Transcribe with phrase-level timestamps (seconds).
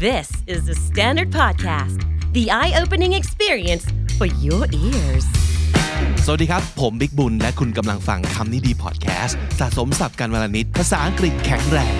[0.00, 2.02] This is the Standard Podcast,
[2.32, 3.84] the eye opening experience
[4.18, 5.24] for your ears.
[6.24, 11.96] สวัสดีครับ ผมบิ๊กบุญ และคุณกำลังฟังคำนี้ดีพอดแคสต์สะสมสับกันวลนิด ภาษาอังกฤษแข็งแรง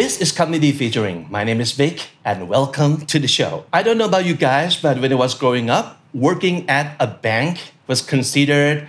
[0.00, 1.18] This is Comedy Featuring.
[1.36, 1.96] My name is Vic,
[2.30, 3.52] and welcome to the show.
[3.78, 7.06] I don't know about you guys, but when I was growing up, working at a
[7.06, 8.88] bank was considered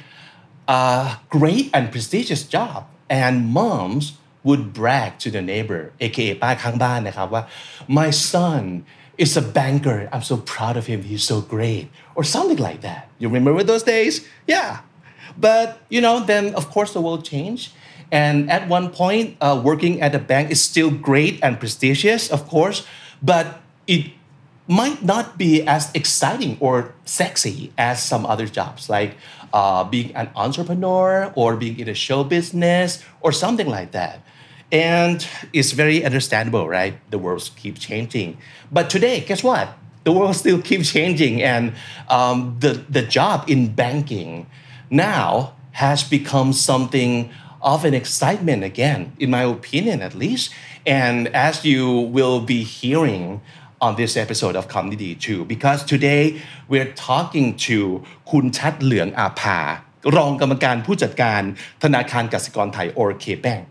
[0.68, 2.88] a great and prestigious job.
[3.10, 7.44] And moms would brag to the neighbor, aka ป้าข้างบ้านนะครับว่า
[8.00, 8.64] my son
[9.24, 10.10] is a banker.
[10.14, 11.00] I'm so proud of him.
[11.04, 11.86] He's so great.
[12.18, 13.04] Or something like that.
[13.22, 14.14] You remember those days?
[14.48, 14.70] Yeah.
[15.38, 17.74] But, you know, then of course the world changed.
[18.12, 22.48] And at one point, uh, working at a bank is still great and prestigious, of
[22.48, 22.86] course,
[23.22, 24.12] but it
[24.69, 29.17] might not be as exciting or sexy as some other jobs, like
[29.53, 34.21] uh, being an entrepreneur or being in a show business or something like that.
[34.73, 36.99] And it's very understandable, right?
[37.11, 38.39] The world keeps changing.
[38.73, 39.69] But today, guess what?
[40.03, 41.75] The world still keeps changing, and
[42.09, 44.47] um, the the job in banking
[44.91, 47.31] now has become something
[47.63, 50.53] of an excitement again, in my opinion, at least.
[50.87, 53.41] And as you will be hearing
[53.81, 57.79] on this episode of Comedy 2 because today we're talking to
[58.31, 59.61] คุณชัชเหลืองอาภา
[60.17, 61.43] รองกรรมการผู้จัดการ
[61.85, 63.67] ธนาคารกสิกรไทย or K-Bank.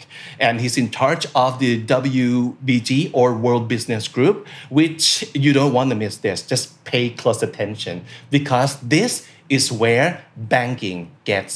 [0.46, 1.72] And he's in charge of the
[2.10, 4.38] WBG or World Business Group
[4.80, 5.06] which
[5.44, 6.38] you don't want to miss this.
[6.52, 7.96] Just pay close attention
[8.38, 9.12] because this
[9.58, 10.08] is where
[10.56, 11.00] banking
[11.32, 11.54] gets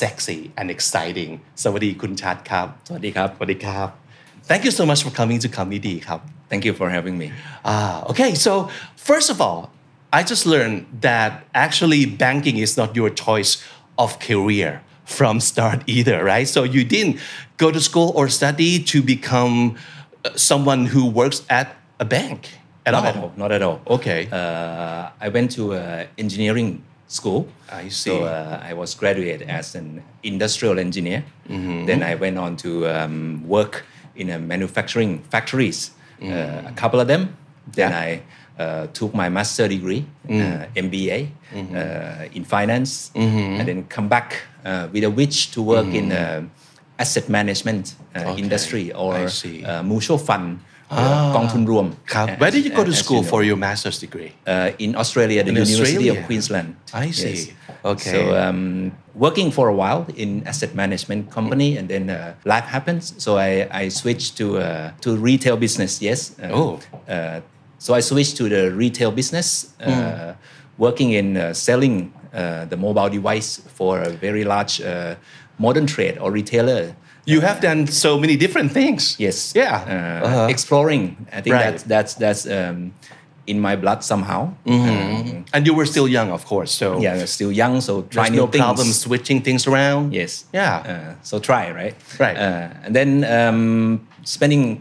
[0.00, 1.30] sexy and exciting.
[1.62, 3.88] สวัสดีคุณชัชครับ สวัสดีครับ สวัสดีครับ
[4.48, 7.32] thank you so much for coming to Comedy ครับ Thank you for having me
[7.64, 8.34] Ah, okay.
[8.34, 9.70] So first of all,
[10.12, 13.62] I just learned that actually banking is not your choice
[13.98, 16.48] of career from start either, right?
[16.48, 17.18] So you didn't
[17.58, 19.76] go to school or study to become
[20.24, 22.48] uh, someone who works at a bank
[22.86, 23.08] at Not all.
[23.08, 23.32] at all.
[23.36, 23.80] Not at all.
[23.86, 24.28] Okay.
[24.32, 27.48] Uh, I went to uh, engineering school.
[27.70, 28.22] I So see.
[28.24, 31.24] uh, I was graduated as an industrial engineer.
[31.48, 31.84] Mm-hmm.
[31.86, 33.84] Then I went on to um, work
[34.16, 35.90] in a manufacturing factories,
[36.22, 37.36] uh, a couple of them.
[37.72, 37.92] Then Mm-hmm.
[37.92, 37.92] Yeah.
[38.00, 40.40] I uh, took my master degree, Mm.
[40.40, 41.76] uh, MBA Mm-hmm.
[41.76, 46.42] uh, in finance, and then come back uh, with a wish to work in uh,
[46.98, 48.28] asset management uh, Mm-hmm.
[48.30, 48.42] Okay.
[48.42, 49.28] industry or
[49.84, 50.60] mutual fund.
[50.95, 50.99] Uh,
[51.35, 53.31] กองทุนรวม ครับ as- Where did you go to as school know.
[53.31, 54.31] for your master's degree?
[54.53, 56.11] Uh, in Australia, the In University Australia?
[56.13, 56.69] of Queensland.
[57.05, 57.37] I see.
[57.91, 58.11] Okay.
[58.13, 58.61] So um,
[59.25, 62.17] working for a while in asset management company, and then uh,
[62.53, 63.03] life happens.
[63.25, 63.51] So I,
[63.81, 64.65] I switched to uh,
[65.05, 65.91] to retail business.
[66.09, 66.19] Yes.
[66.43, 66.69] Uh, Oh.
[67.15, 67.39] Uh,
[67.85, 69.47] so I switched to the retail business,
[69.81, 70.31] uh, Hmm.
[70.85, 75.14] working in uh, selling uh, the mobile device for a very large uh,
[75.58, 76.94] modern trade or retailer.
[77.26, 79.16] You have done so many different things.
[79.18, 79.52] Yes.
[79.54, 79.82] Yeah.
[79.86, 80.46] Uh, Uh-huh.
[80.50, 81.16] Exploring.
[81.32, 81.64] I think Right.
[81.70, 82.92] that's that's that's um,
[83.46, 84.52] in my blood somehow.
[84.66, 86.72] Um, And you were still young, of course.
[86.72, 88.64] So yeah, we're still young, so try there's new no things.
[88.64, 90.12] problem switching things around.
[90.14, 90.44] Yes.
[90.54, 90.84] Yeah.
[90.86, 91.94] Uh, so try, right?
[92.18, 92.36] Right.
[92.36, 94.80] Uh, and then um, spending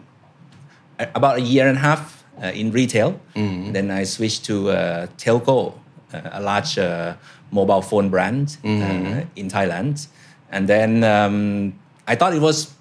[1.00, 3.12] a- about a year and a half uh, in retail.
[3.35, 3.72] Mm-hmm.
[3.74, 5.74] Then I switched to uh, Telco,
[6.14, 7.14] uh, a large uh,
[7.52, 9.19] mobile phone brand Mm-hmm.
[9.19, 10.08] uh, in Thailand.
[10.52, 11.74] And then um,
[12.08, 12.72] I thought it was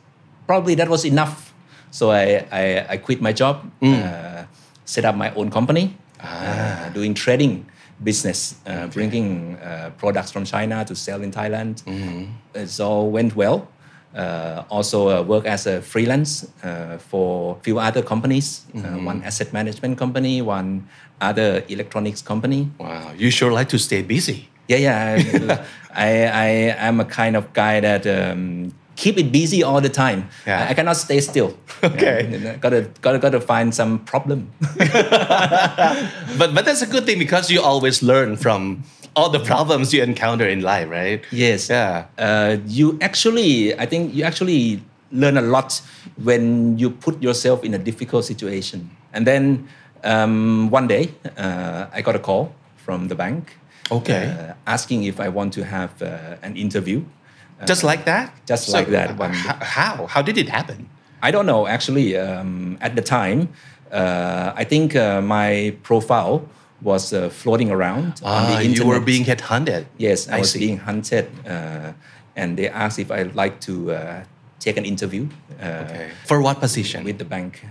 [0.47, 1.53] probably that was enough.
[1.91, 4.03] So I, I, I quit my job, Mm.
[4.03, 4.45] uh,
[4.85, 6.27] set up my own company, Ah.
[6.27, 7.67] uh, doing trading
[8.03, 11.83] business, uh, bringing uh, products from China to sell in Thailand.
[11.85, 12.25] Mm-hmm.
[12.55, 13.69] It all went well.
[14.17, 19.01] Uh, also uh, work as a freelance uh, for few other companies, Mm-hmm.
[19.01, 20.89] uh, one asset management company, one
[21.21, 22.71] other electronics company.
[22.79, 23.13] Wow.
[23.17, 24.49] You sure like to stay busy.
[24.69, 25.65] Yeah, yeah.
[25.95, 26.47] I, I,
[26.89, 30.29] am a kind of guy that um, keep it busy all the time.
[30.47, 30.65] Yeah.
[30.65, 31.57] I, I cannot stay still.
[31.85, 32.41] Okay.
[32.43, 34.51] Yeah, gotta, gotta, gotta find some problem.
[36.39, 38.83] But but that's a good thing because you always learn from
[39.15, 41.25] all the problems you encounter in life, right?
[41.31, 41.69] Yes.
[41.69, 42.07] Yeah.
[42.19, 45.81] Uh, you actually, I think you actually learn a lot
[46.23, 48.91] when you put yourself in a difficult situation.
[49.13, 49.69] And then
[50.05, 53.57] um, one day, uh, I got a call from the bank.
[53.91, 54.27] Okay.
[54.27, 57.05] uh, asking if I want to have uh, an interview.
[57.67, 58.33] Just like that?
[58.47, 59.33] just like that one.
[59.33, 60.07] How?
[60.07, 60.89] How did it happen?
[61.23, 62.17] I don't know actually.
[62.17, 63.49] Um, at the time,
[63.91, 66.43] uh, I think uh, my profile
[66.83, 69.87] was uh, floating around on Ah, the you were being headhunted.
[69.97, 70.59] Yes, I, I was see.
[70.59, 71.93] being hunted, uh,
[72.37, 74.25] and they asked if I'd like to uh,
[74.61, 75.27] take an interview
[75.59, 76.11] uh, Okay.
[76.27, 77.05] For what position?
[77.05, 77.65] with the bank.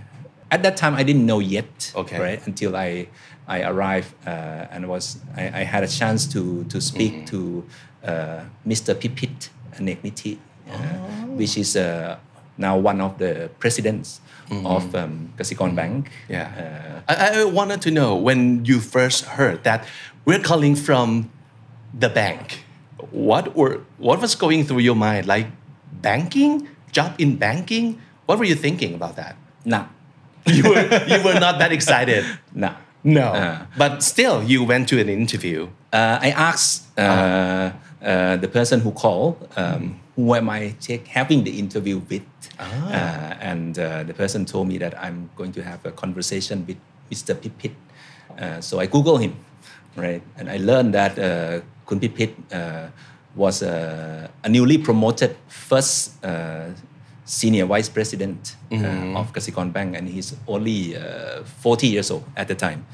[0.50, 1.92] at that time I didn't know yet.
[1.94, 2.18] Okay.
[2.18, 3.06] Right until I
[3.48, 7.30] I arrived uh, and was I, I had a chance to to speak Mm-hmm.
[7.32, 7.64] to
[8.04, 8.94] uh, Mr.
[8.98, 10.38] Pipit Aneaknithi,
[10.70, 11.36] uh, Oh.
[11.38, 12.16] which is uh,
[12.58, 14.20] now one of the presidents
[14.64, 16.06] of um, Kasikorn Bank.
[16.06, 16.32] Mm-hmm.
[16.32, 17.02] Yeah.
[17.08, 19.86] Uh, I, I wanted to know when you first heard that
[20.24, 21.30] we're calling from
[21.98, 22.64] the bank.
[23.10, 25.26] What were what was going through your mind?
[25.26, 25.46] Like
[26.02, 28.00] banking, job in banking.
[28.26, 29.36] What were you thinking about that?
[29.64, 29.86] nah,
[30.46, 32.24] You were you were not that excited.
[32.54, 32.74] nah.
[33.06, 33.58] No, Uh.
[33.78, 35.68] but still, you went to an interview.
[35.94, 37.70] uh, I asked uh,
[38.02, 42.26] uh, the person who called, um, who am I take, having the interview with?
[42.58, 46.76] Uh, and uh, the person told me that I'm going to have a conversation with
[47.10, 47.32] Mr.
[47.40, 47.72] Pipit.
[48.38, 49.36] Uh, so I Google him,
[49.96, 50.20] right?
[50.36, 52.88] And I learned that uh, Kun Pipit uh,
[53.36, 56.68] was a, a newly promoted first uh,
[57.26, 62.46] senior vice president uh, of Kasikorn Bank, and he's only uh, 40 years old at
[62.48, 62.86] the time.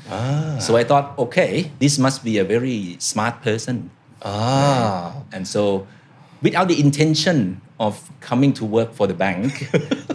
[0.59, 3.91] So I thought, okay, this must be a very smart person.
[4.25, 5.87] Ah, And so,
[6.43, 9.69] without the intention of coming to work for the bank,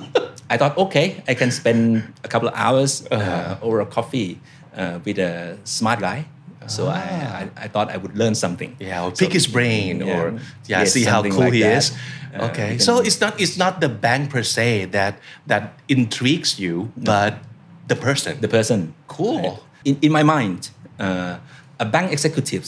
[0.50, 4.40] I thought, okay, I can spend a couple of hours uh, over a coffee
[4.76, 6.26] uh, with a smart guy.
[6.68, 8.76] So I, I, I thought I would learn something.
[8.80, 10.20] yeah, or pick his brain, yeah.
[10.20, 10.32] or
[10.68, 11.78] yeah, Yes, see how cool like he that.
[11.78, 11.96] is.
[12.36, 15.18] Uh, okay, so it's not it's not the bank per se that
[15.48, 17.40] that intrigues you, but
[17.88, 18.40] the person.
[18.42, 18.94] the person.
[19.08, 19.64] Cool.
[19.86, 20.70] In, in my mind,
[21.00, 21.40] uh,
[21.80, 22.68] a bank executive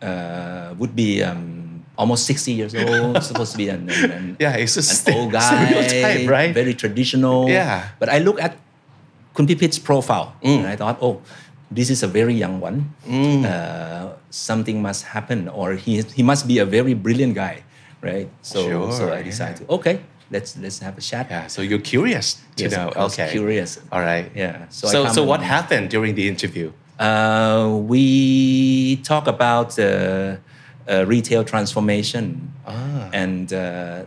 [0.00, 4.56] uh, would be um, almost 60 years old, supposed to be an, an, an, Yeah,
[4.56, 6.54] it's a an old guy, stereotype, right?
[6.54, 7.48] very traditional.
[7.48, 7.88] Yeah.
[7.98, 8.56] But I look at
[9.34, 10.58] Kun Pipit's profile Mm.
[10.64, 11.20] and I thought, oh,
[11.74, 12.94] this is a very young one.
[13.44, 17.62] Uh, something must happen, or he, he must be a very brilliant guy,
[18.00, 18.28] right?
[18.42, 19.22] So, Sure, so I yeah.
[19.30, 20.00] decided, okay,
[20.30, 21.26] let's let's have a chat.
[21.30, 22.92] Yeah, so you're curious to Yes, know.
[23.10, 23.80] Okay, curious.
[23.92, 24.30] All right.
[24.34, 26.72] Yeah, so So so, what happened during the interview?
[26.98, 29.84] Uh, we talk about uh,
[30.88, 33.10] uh, retail transformation, Ah.
[33.12, 34.04] and uh,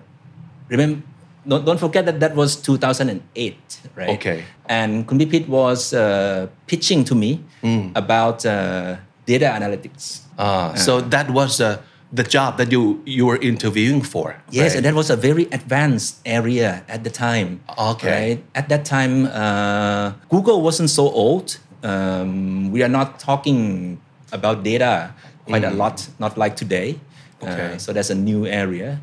[0.69, 1.01] remember,
[1.47, 3.55] don't, don't forget that that was 2008,
[3.95, 4.09] right?
[4.09, 4.43] Okay.
[4.67, 7.89] And Kun Pipit was uh, pitching to me Hmm.
[7.95, 10.21] about uh, data analytics.
[10.37, 11.77] Ah, so that was uh,
[12.13, 14.35] the job that you you were interviewing for.
[14.51, 14.77] Yes, right?
[14.77, 17.59] and that was a very advanced area at the time.
[17.77, 18.11] Okay.
[18.11, 18.39] Right?
[18.53, 21.57] At that time, uh, Google wasn't so old.
[21.83, 23.97] Um, we are not talking
[24.31, 25.13] about data
[25.47, 26.99] quite a lot, not like today.
[27.41, 27.47] Mm.
[27.47, 27.53] Okay.
[27.53, 27.75] Mm-hmm.
[27.75, 28.97] Uh, so that's a new area,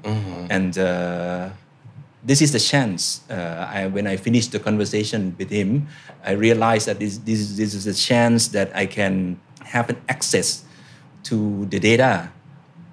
[0.51, 1.51] and uh,
[2.25, 3.21] this is the chance.
[3.31, 5.87] Uh, I, when I finished the conversation with him,
[6.25, 10.65] I realized that this, this, this is a chance that I can have an access
[11.25, 12.31] to the data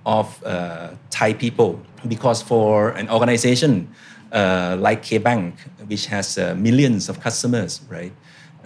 [0.06, 3.94] of uh, Thai people because for an organization
[4.31, 5.54] uh, like KBank,
[5.88, 8.13] which has uh, millions of customers, right,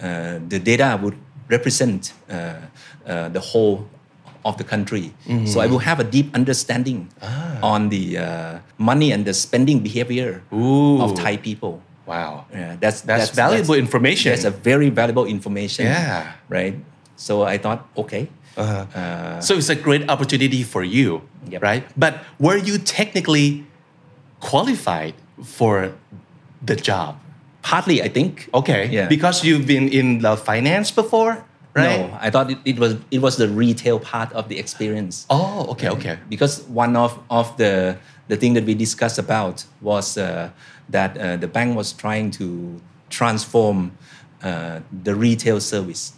[0.00, 1.16] uh, the data would
[1.48, 2.54] represent uh,
[3.04, 3.88] the whole
[4.46, 5.12] of the country.
[5.50, 7.10] So I will have a deep understanding
[7.62, 11.02] on the uh, money and the spending behavior Ooh.
[11.02, 11.82] of Thai people.
[12.06, 12.46] Wow.
[12.54, 14.30] Yeah, that's, That's valuable information.
[14.30, 15.86] That's a very valuable information.
[15.86, 16.32] Yeah.
[16.48, 16.78] Right.
[17.16, 18.28] So I thought, okay.
[18.56, 18.86] Uh-huh.
[18.94, 21.62] Uh, So it's a great opportunity for you, Yep.
[21.62, 21.84] right?
[21.98, 23.66] But were you technically
[24.40, 25.92] qualified for
[26.62, 27.18] the job?
[27.66, 28.46] partly, I think.
[28.54, 28.86] Okay.
[28.86, 29.08] Yeah.
[29.10, 31.42] Because you've been in the finance before,
[31.76, 32.00] right?
[32.00, 35.26] No, I thought it, it was it was the retail part of the experience.
[35.28, 36.18] Oh, okay, okay.
[36.28, 40.50] Because one of, of the the thing that we discussed about was uh,
[40.88, 42.80] that uh, the bank was trying to
[43.10, 43.92] transform
[44.42, 46.12] uh, the retail service.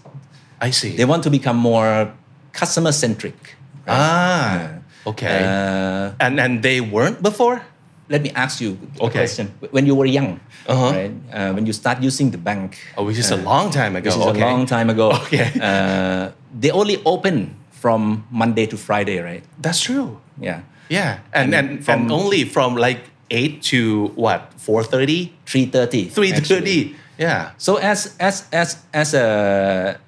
[0.61, 0.97] I see.
[0.97, 2.13] They want to become more
[2.53, 3.57] customer centric.
[3.87, 5.43] ah, okay.
[5.45, 7.63] Uh, and and they weren't before.
[8.09, 9.21] Let me ask you a Okay.
[9.21, 9.53] question.
[9.71, 10.93] When you were young, Uh-huh.
[10.93, 11.13] right?
[11.33, 14.09] Uh, when you start using the bank, Oh, which is a long time ago.
[14.11, 14.41] This is okay.
[14.41, 15.13] a long time ago.
[15.25, 15.53] Okay.
[15.61, 19.45] Uh, they only open from Monday to Friday, right?
[19.61, 20.19] That's true.
[20.41, 20.61] Yeah.
[20.89, 26.09] Yeah, and and, from- and only from like eight to what four thirty, 3.30.
[26.09, 26.49] three actually.
[26.49, 26.79] thirty.
[27.21, 27.53] Yeah.
[27.61, 30.01] So as as as as a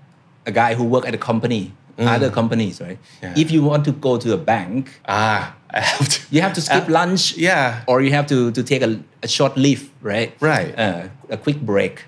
[0.48, 2.96] a guy who work at a company, other companies, right?
[2.96, 3.36] Mm.
[3.36, 3.42] Yeah.
[3.44, 6.18] If you want to go to a bank, Ah, I have to.
[6.30, 7.36] you have to skip Uh, lunch.
[7.36, 7.82] yeah.
[7.86, 10.32] Or you have to to take a, a short leave, right?
[10.40, 10.74] Right.
[10.78, 12.04] Uh, a quick break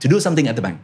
[0.00, 0.80] to do something at the bank,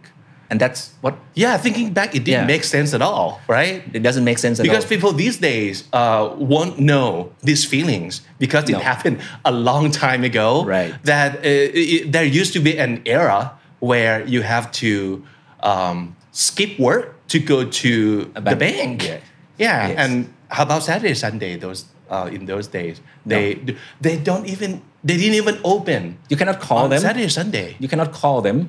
[0.51, 2.55] and that's what Yeah, thinking back, it didn't Yeah.
[2.57, 3.83] make sense at all, right?
[3.93, 4.89] it doesn't make sense at Because all.
[4.95, 8.79] people these days uh, won't know these feelings because it No.
[8.85, 10.65] happened a long time ago.
[10.65, 10.93] Right.
[11.05, 11.43] That uh,
[11.83, 15.25] it, there used to be an era where you have to
[15.63, 17.91] um, skip work to go to
[18.37, 18.59] A the bank.
[18.61, 19.03] bank.
[19.03, 19.19] Yeah.
[19.59, 19.89] Yeah.
[19.89, 19.97] Yes.
[19.99, 20.13] And
[20.49, 21.57] how about Saturday, Sunday?
[21.59, 23.59] Those uh, in those days, they
[24.01, 27.01] they don't even they didn't even open you cannot call on them.
[27.01, 27.77] Saturday, Sunday.
[27.79, 28.69] You cannot call them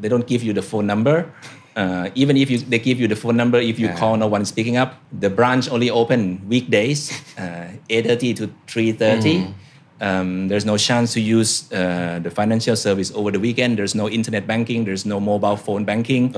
[0.00, 1.32] they don't give you the phone number.
[1.76, 3.96] Uh, even if you, they give you the phone number, if you Yeah.
[3.96, 4.96] call, no one is picking up.
[5.12, 9.44] The branch only open weekdays, uh, 8:30 to 3:30.
[9.44, 9.52] Mm-hmm.
[9.98, 13.78] Um, there's no chance to use uh, the financial service over the weekend.
[13.78, 14.84] There's no internet banking.
[14.84, 16.36] There's no mobile phone banking.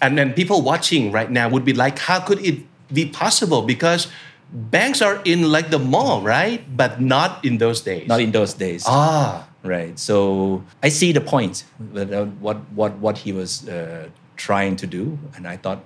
[0.00, 3.60] And then people watching right now would be like, how could it be possible?
[3.60, 4.08] Because
[4.52, 6.64] banks are in like the mall, right?
[6.76, 8.08] But not in those days.
[8.08, 8.84] Not in those days.
[8.86, 9.98] ah, Right.
[9.98, 11.64] So I see the point
[11.96, 15.82] uh, what what what he was uh, trying to do, and I thought,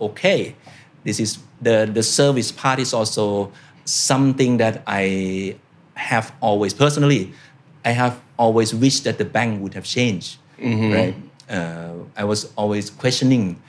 [0.00, 0.54] okay,
[1.02, 3.50] this is the the service part is also
[3.84, 5.56] something that I
[5.94, 7.32] have always personally,
[7.84, 10.38] I have always wished that the bank would have changed.
[10.92, 11.14] Right.
[11.48, 13.60] Uh, I was always questioning,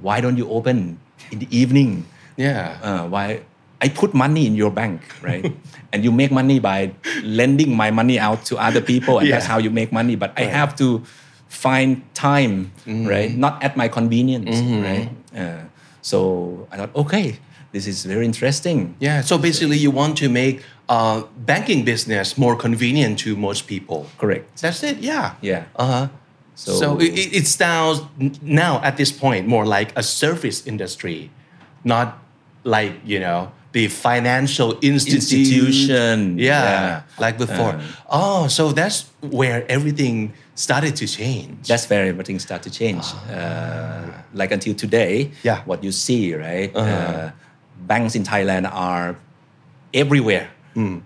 [0.00, 0.98] why don't you open
[1.30, 2.06] in the evening?
[2.36, 2.78] yeah.
[2.82, 3.42] uh, why
[3.82, 5.52] I put money in your bank, right?
[5.92, 9.58] and you make money by lending my money out to other people, and that's how
[9.58, 10.16] you make money.
[10.16, 11.02] But I have to
[11.48, 13.34] find time, right?
[13.36, 15.08] Not at my convenience, right?
[15.34, 15.64] Uh,
[16.02, 17.38] so I thought, okay,
[17.72, 18.94] this is very interesting.
[19.00, 24.06] Yeah, so basically, you want to make uh, banking business more convenient to most people.
[24.18, 24.60] Correct.
[24.60, 24.98] That's it.
[24.98, 25.34] Yeah.
[25.40, 25.64] Yeah.
[25.76, 26.08] Uh huh.
[26.54, 28.02] So, So- it- it sounds
[28.42, 31.30] now at this point more like a service industry,
[31.84, 32.18] not
[32.64, 36.38] like you know the financial institution.
[36.38, 37.02] Yeah, yeah.
[37.18, 37.80] like before.
[38.08, 41.68] oh, so that's where everything started to change.
[41.68, 43.04] That's where everything started to change.
[43.30, 44.02] Uh,
[44.34, 45.62] like until today, Yeah.
[45.64, 46.74] what you see, right?
[46.74, 47.30] Uh,
[47.86, 49.16] banks in Thailand are
[49.94, 50.48] everywhere.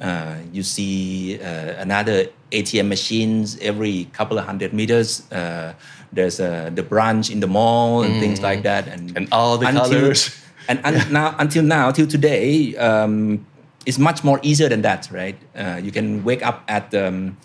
[0.00, 5.26] Uh, you see uh, another ATM machines every couple of hundred meters.
[5.33, 5.73] Uh,
[6.12, 9.66] there's uh, the branch in the mall and things like that, and And all the
[9.66, 10.30] colours.
[10.68, 13.44] And, and now until now till today um,
[13.87, 15.37] it's much more easier than that right?
[15.54, 17.37] Uh, you can wake up at um,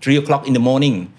[0.00, 1.12] three o'clock in the morning.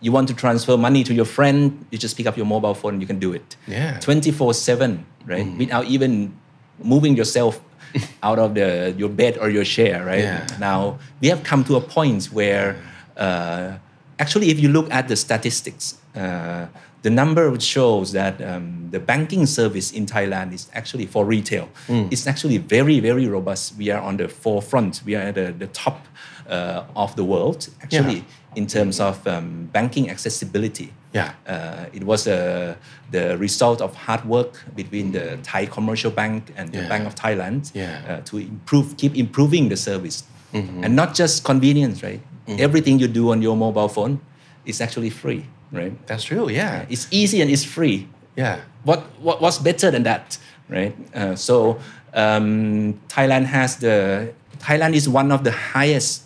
[0.00, 3.00] You want to transfer money to your friend you just pick up your mobile phone
[3.00, 3.56] you can do it.
[3.66, 3.98] Yeah.
[4.00, 5.46] 24 7 right?
[5.58, 6.36] Without even
[6.82, 7.60] moving yourself
[8.22, 10.24] out of the your bed or your chair right?
[10.24, 10.46] Yeah.
[10.58, 12.76] now we have come to a point where
[13.16, 13.76] uh,
[14.18, 16.66] actually if you look at the statistics uh,
[17.02, 21.68] the number shows that um, the banking service in Thailand is actually for retail.
[21.88, 23.74] It's actually very, very robust.
[23.76, 25.02] We are on the forefront.
[25.04, 26.06] We are at the, the top
[26.48, 28.24] uh, of the world, actually,
[28.56, 30.92] in terms of um, banking accessibility.
[31.14, 31.32] Yeah.
[31.46, 32.74] Uh, it was uh,
[33.10, 37.70] the result of hard work between the Thai Commercial Bank and the Bank of Thailand
[37.74, 37.86] Yeah.
[37.98, 38.12] Mm-hmm.
[38.12, 42.20] uh, to improve, keep improving the service, and not just convenience, right?
[42.58, 44.20] Everything you do on your mobile phone
[44.66, 46.06] is actually free, right?
[46.06, 46.48] That's true.
[46.48, 46.86] Yeah.
[46.88, 48.08] It's easy and it's free.
[48.36, 48.60] Yeah.
[48.84, 50.38] What, what what's better than that,
[50.68, 50.94] right?
[51.14, 51.78] Uh, so
[52.14, 56.22] um, Thailand has the Thailand is one of the highest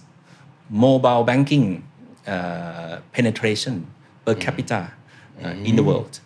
[0.68, 1.84] mobile banking
[2.26, 3.86] uh, penetration
[4.24, 4.92] per capita
[5.44, 6.20] uh, in the world.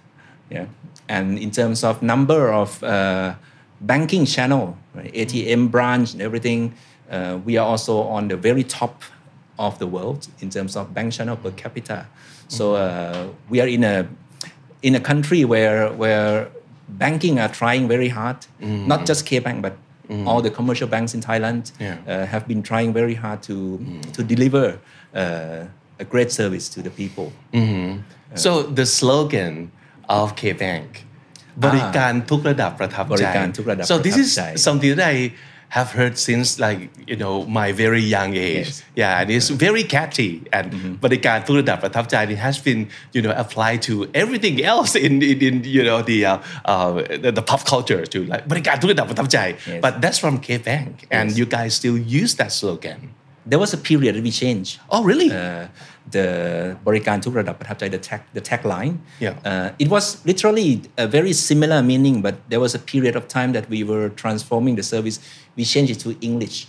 [0.51, 0.67] Yeah,
[1.09, 3.35] and in terms of number of uh,
[3.81, 6.75] banking channel, right, ATM branch and everything,
[7.11, 9.03] uh, we are also on the very top
[9.59, 12.07] of the world in terms of bank channel per capita.
[12.58, 13.96] So uh, we are in a
[14.88, 16.32] in a country where where
[17.04, 18.40] banking are trying very hard,
[18.92, 19.74] not just K Bank but
[20.30, 21.98] all the commercial banks in Thailand Yeah.
[22.12, 23.58] uh, have been trying very hard to
[24.16, 24.66] to deliver
[25.22, 27.28] uh, a great service to the people.
[28.44, 28.50] So
[28.80, 29.54] the slogan
[30.20, 30.88] of K Bank
[31.66, 35.18] บริการทุกระดับประทับใจ บริการทุกระดับ So this ประทั is บใจ something that I
[35.78, 36.80] have heard since like
[37.12, 38.84] you know my very young age Yes.
[39.02, 40.66] yeah and it's very catchy and
[41.06, 42.82] บริการทุกระดับประทับใจ it has been
[43.16, 46.38] you know applied to everything else in in, in you know the uh,
[46.72, 46.90] uh,
[47.24, 49.38] the, the pop culture too like บริการทุกระดับประทับใจ
[49.72, 49.82] Yes.
[49.86, 51.38] but that's from K Bank and Yes.
[51.40, 53.00] you guys still use that slogan
[53.47, 54.81] there was a period that we changed.
[54.91, 55.31] Oh, really?
[55.31, 55.69] Uh,
[56.11, 58.99] the Borikan Tuk Radap the tag, the tagline.
[59.21, 59.39] Yeah.
[59.45, 63.53] Uh, it was literally a very similar meaning, but there was a period of time
[63.53, 65.21] that we were transforming the service.
[65.57, 66.67] We changed it to English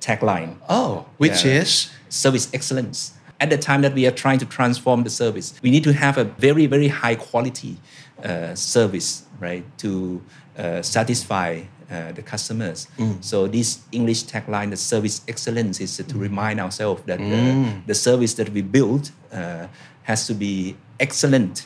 [0.00, 0.56] tagline.
[0.68, 1.60] Oh, which yeah.
[1.62, 1.90] is?
[2.08, 3.12] Service excellence.
[3.38, 6.16] At the time that we are trying to transform the service, we need to have
[6.16, 7.76] a very, very high quality
[8.22, 10.22] uh, service, right, to
[10.56, 12.88] uh, satisfy uh, the customers.
[12.98, 13.22] Mm.
[13.22, 16.20] So this English tagline, the service excellence, is to mm.
[16.20, 17.86] remind ourselves that uh, mm.
[17.86, 19.68] the service that we build uh,
[20.02, 21.64] has to be excellent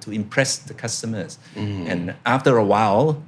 [0.00, 1.40] to impress the customers.
[1.56, 1.90] Mm.
[1.90, 3.20] And after a while,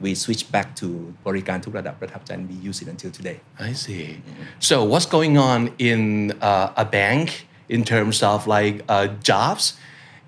[0.00, 3.38] we switch back to Borikan Tukradap Pratapcha and we use it until today.
[3.56, 4.18] I see.
[4.18, 4.42] Mm-hmm.
[4.58, 8.84] So what's going on in a bank in terms of like
[9.22, 9.74] jobs?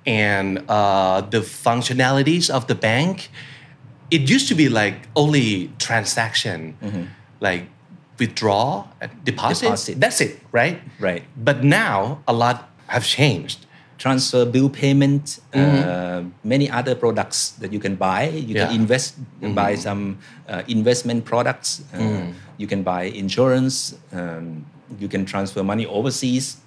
[0.06, 3.28] and uh, the functionalities of the bank
[4.10, 6.76] it used to be like only transaction,
[7.40, 7.66] like
[8.18, 8.86] withdraw,
[9.24, 9.64] deposit.
[9.64, 10.00] Deposit.
[10.00, 10.80] That's it, right?
[10.98, 11.24] Right.
[11.36, 13.66] But now a lot have changed.
[13.98, 18.28] transfer bill payment, uh, many other products that you can buy.
[18.28, 18.68] You Yeah.
[18.68, 19.16] can invest,
[19.56, 20.18] buy some
[20.52, 21.80] uh, investment products.
[21.96, 22.28] Uh,
[22.60, 23.96] You can buy insurance.
[24.12, 24.68] Um,
[25.00, 26.60] you can transfer money overseas,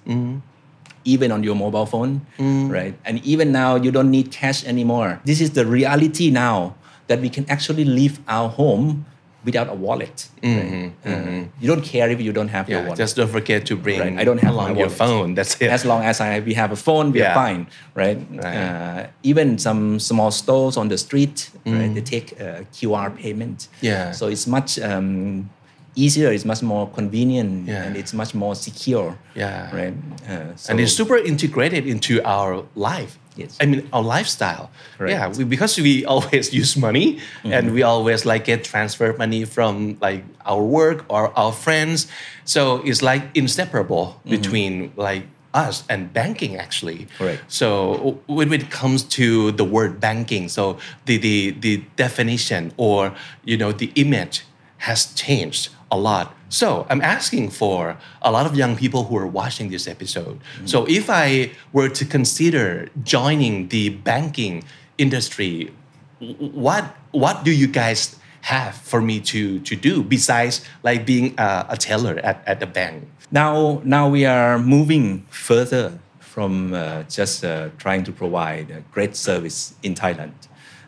[1.04, 2.26] even on your mobile phone,
[2.68, 2.94] right?
[3.06, 5.20] And even now, you don't need cash anymore.
[5.24, 6.74] This is the reality now
[7.10, 9.04] that we can actually leave our home
[9.44, 10.28] without a wallet.
[10.42, 10.92] right?
[11.04, 12.98] Uh, you don't care if you don't have your wallet.
[12.98, 15.34] just don't forget to bring Right, I don't have along my your phone.
[15.34, 15.70] That's it.
[15.70, 17.30] as long as I, we have a phone, we Yeah.
[17.32, 17.66] are fine,
[18.02, 18.18] right?
[18.30, 18.56] Right.
[18.56, 21.92] Uh, even some small stores on the street, right?
[21.96, 22.44] They take uh,
[22.76, 23.68] QR payment.
[23.80, 24.12] Yeah.
[24.12, 25.48] So it's much um,
[25.96, 26.30] easier.
[26.36, 27.84] It's much more convenient, Yeah.
[27.86, 29.10] and it's much more secure.
[29.34, 29.74] Yeah.
[29.80, 29.94] Right.
[30.28, 33.12] Uh, so, and it's super integrated into our life.
[33.40, 33.56] Yes.
[33.60, 34.70] I mean our lifestyle.
[35.00, 37.52] Yeah, we, because we always use money mm-hmm.
[37.52, 42.06] and we always like get transfer money from like our work or our friends.
[42.44, 44.30] So it's like inseparable mm-hmm.
[44.30, 47.08] between like us and banking actually.
[47.18, 47.42] Correct.
[47.48, 53.56] So when it comes to the word banking, so the the the definition or you
[53.56, 54.44] know the image
[54.78, 56.34] has changed a lot.
[56.50, 60.40] So I'm asking for a lot of young people who are watching this episode.
[60.66, 64.64] So if I were to consider joining the banking
[64.98, 65.72] industry,
[66.20, 71.66] what what do you guys have for me to to do besides like being a,
[71.70, 73.08] a teller at, at the bank?
[73.30, 79.16] now now we are moving further from uh, just uh, trying to provide a great
[79.16, 80.32] service in Thailand.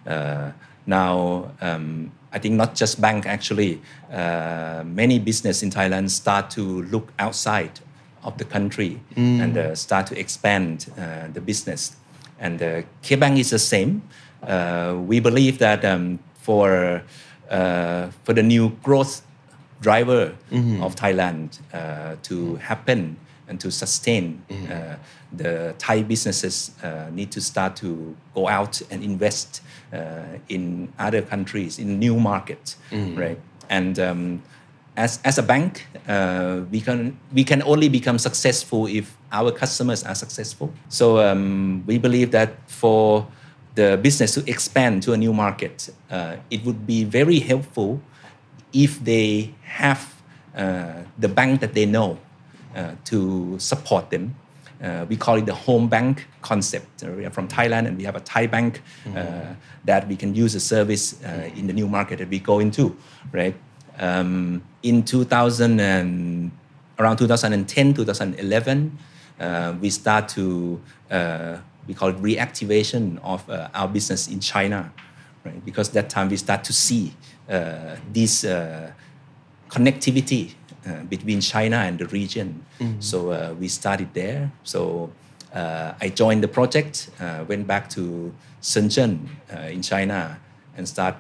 [0.07, 0.52] Uh,
[0.87, 3.81] now um, I think not just bank actually,
[4.12, 7.81] uh, many business in Thailand start to look outside
[8.25, 11.97] of the country and uh, start to expand uh, the business.
[12.39, 14.03] And uh, K-Bank is the same.
[14.43, 17.03] Uh, we believe that um, for
[17.51, 19.23] uh, for the new growth
[19.81, 20.35] driver
[20.83, 23.17] of Thailand uh, to happen
[23.49, 24.43] and to sustain.
[24.51, 24.97] Uh,
[25.37, 29.62] the Thai businesses uh, need to start to go out and invest
[29.93, 32.77] uh, in other countries, in new markets,
[33.17, 33.39] right?
[33.69, 34.43] And um,
[34.97, 40.05] as, as a bank, uh, we can we can only become successful if our customers
[40.05, 40.73] are successful.
[40.88, 43.27] So um, we believe that for
[43.75, 48.01] the business to expand to a new market, uh, it would be very helpful
[48.73, 50.14] if they have
[50.57, 52.18] uh, the bank that they know
[52.77, 54.35] uh, to support them.
[54.83, 57.05] Uh, we call it the home bank concept.
[57.05, 58.83] Uh, we are from Thailand and we have a Thai bank
[59.16, 62.59] uh, that we can use the service uh, in the new market that we go
[62.59, 62.97] into,
[63.33, 63.55] right?
[63.99, 66.51] Um, in 2000 and
[66.99, 68.99] around 2010, 2011,
[69.38, 74.92] uh, we start to uh, we call it reactivation of uh, our business in China,
[75.45, 75.64] right?
[75.64, 77.14] Because that time we start to see
[77.49, 78.92] uh, this uh,
[79.68, 80.55] connectivity
[81.09, 82.64] between China and the region.
[83.01, 84.51] So uh, we started there.
[84.64, 85.11] So
[85.55, 90.38] uh, I joined the project, uh, went back to Shenzhen uh, in China,
[90.77, 91.16] and start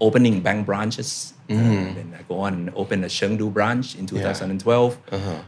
[0.00, 1.34] opening bank branches.
[1.50, 1.54] Uh,
[1.94, 4.98] then I go on and open a Chengdu branch in 2012.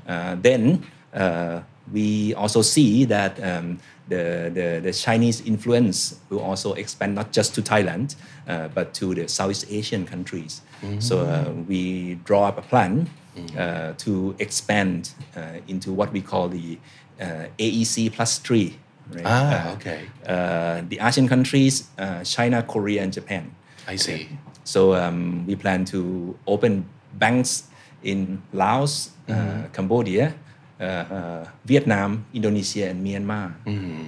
[0.07, 0.85] Uh, then
[1.15, 1.61] uh,
[1.93, 7.55] we also see that um, the, the, the Chinese influence will also expand not just
[7.55, 8.17] to Thailand,
[8.49, 10.63] uh, but to the Southeast Asian countries.
[10.99, 13.09] So uh, we draw up a plan
[13.57, 16.79] uh, to expand uh, into what we call the
[17.21, 18.77] uh, AEC plus three.
[19.11, 19.27] Right?
[19.27, 20.01] Ah, Uh, okay.
[20.27, 23.51] uh, the ASEAN countries, uh, China, Korea, and Japan.
[23.89, 24.29] I see.
[24.65, 26.85] So um, we plan to open
[27.19, 27.65] banks
[28.03, 30.35] in Laos, uh, Cambodia,
[30.81, 33.53] uh, uh, Vietnam, Indonesia, and Myanmar.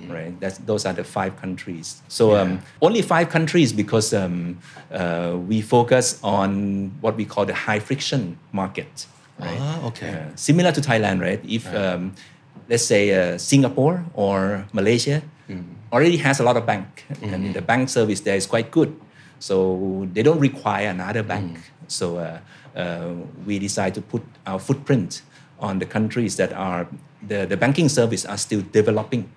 [0.09, 2.01] Right, that's those are the five countries.
[2.09, 4.59] So um, only five countries because um,
[4.91, 9.07] uh, we focus on what we call the high friction market.
[9.39, 9.59] Right?
[9.61, 10.11] Ah, okay.
[10.11, 11.41] Uh, similar to Thailand, right?
[11.45, 12.15] If um,
[12.69, 15.21] let's say uh, Singapore or Malaysia
[15.93, 18.97] already has a lot of bank, and the bank service there is quite good,
[19.39, 21.61] so they don't require another bank.
[21.89, 22.41] So uh,
[22.73, 23.13] uh,
[23.45, 25.21] we decide to put our footprint
[25.63, 26.87] on the countries that are
[27.27, 29.31] the, the banking service are still developing.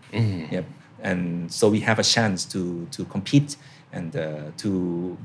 [0.52, 0.66] Yep.
[1.02, 3.58] And so we have a chance to to compete
[3.94, 4.70] and uh, to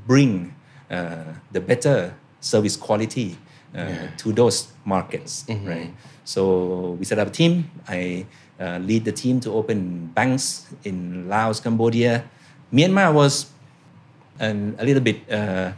[0.07, 0.53] bring
[0.91, 3.37] uh, the better service quality
[3.75, 5.91] uh, to those markets, right?
[6.23, 7.71] So we set up a team.
[7.87, 8.25] I
[8.59, 12.23] uh, lead the team to open banks in Laos, Cambodia.
[12.71, 13.47] Myanmar was
[14.39, 15.71] an, a little bit uh,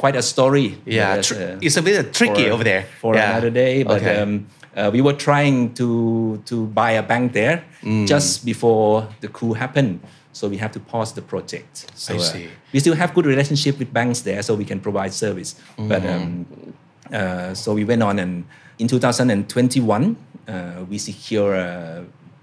[0.00, 0.68] quite a story.
[0.86, 2.84] Yeah, tr- uh, it's a bit tricky for- over there.
[3.00, 3.30] for Yeah.
[3.30, 3.82] another day.
[3.84, 4.16] But Okay.
[4.22, 5.88] um, uh, we were trying to
[6.50, 8.06] to buy a bank there Mm.
[8.12, 10.00] just before the coup happened.
[10.32, 11.74] So we have to pause the project.
[11.94, 12.46] So I uh, see.
[12.72, 15.50] we still have good relationship with banks there, so we can provide service.
[15.76, 16.10] But Mm.
[16.14, 16.46] um,
[17.18, 18.44] uh, so we went on, and
[18.78, 20.16] in 2021
[20.48, 21.52] uh, we secure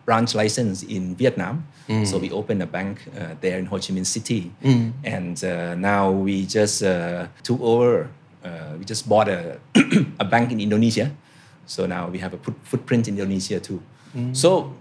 [0.08, 1.68] branch license in Vietnam.
[2.04, 4.52] So we opened a bank uh, there in Ho Chi Minh City,
[5.08, 8.10] and uh, now we just uh, took over.
[8.44, 9.60] Uh, we just bought a
[10.24, 11.12] a bank in Indonesia.
[11.68, 13.80] So now we have a put- footprint in Indonesia too.
[14.36, 14.74] So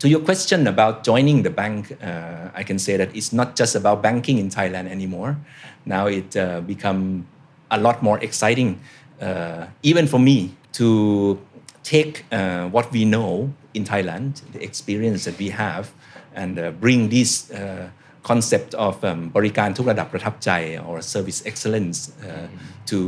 [0.00, 3.72] to your question about joining the bank, uh, I can say that it's not just
[3.76, 5.36] about banking in Thailand anymore.
[5.88, 7.24] Now it uh, become
[7.70, 8.80] a lot more exciting,
[9.20, 11.38] uh, even for me, to
[11.84, 15.85] take uh, what we know in Thailand, the experience that we have,
[16.41, 17.89] and uh, bring this uh,
[18.31, 20.49] concept of um, บริการทุกระดับประทับใจ
[20.87, 22.47] or service excellence uh,
[22.91, 22.99] to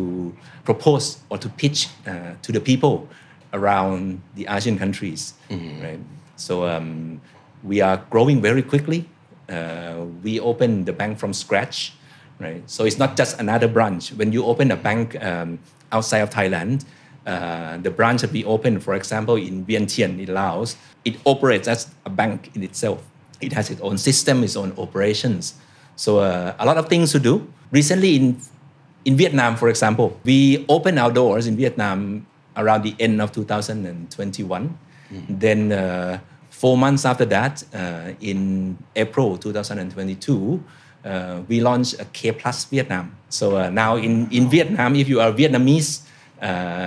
[0.67, 1.79] propose or to pitch
[2.11, 2.95] uh, to the people
[3.59, 4.01] around
[4.37, 5.21] the Asian countries,
[5.85, 6.01] right?
[6.45, 6.89] So um,
[7.71, 8.99] we are growing very quickly.
[9.55, 11.77] Uh, we opened the bank from scratch,
[12.45, 12.61] right?
[12.75, 14.03] So it's not just another branch.
[14.19, 15.49] When you open a bank um,
[15.95, 16.77] outside of Thailand,
[17.26, 21.88] uh, the branch that we opened, for example, in Vientiane in Laos, it operates as
[22.04, 23.02] a bank in itself.
[23.40, 25.54] It has its own system, its own operations.
[25.96, 27.46] So uh, a lot of things to do.
[27.70, 28.40] Recently in
[29.04, 34.78] in Vietnam, for example, we opened our doors in Vietnam around the end of 2021.
[35.28, 40.62] Then uh, four months after that, uh, in April 2022,
[41.04, 43.16] uh, we launched a K Plus Vietnam.
[43.28, 46.01] So uh, now in, in Vietnam, if you are Vietnamese,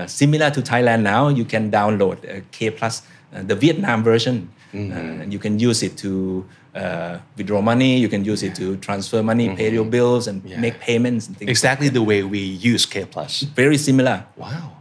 [0.08, 2.18] similar to Thailand now, you can download
[2.52, 3.02] K Plus,
[3.34, 7.98] uh, the Vietnam version, uh, and you can use it to uh, withdraw money.
[7.98, 10.60] You can use it to transfer money, pay your bills, and Yeah.
[10.60, 11.50] make payments and things.
[11.50, 13.42] Exactly the way we use K Plus.
[13.56, 14.26] Very similar.
[14.36, 14.72] Wow.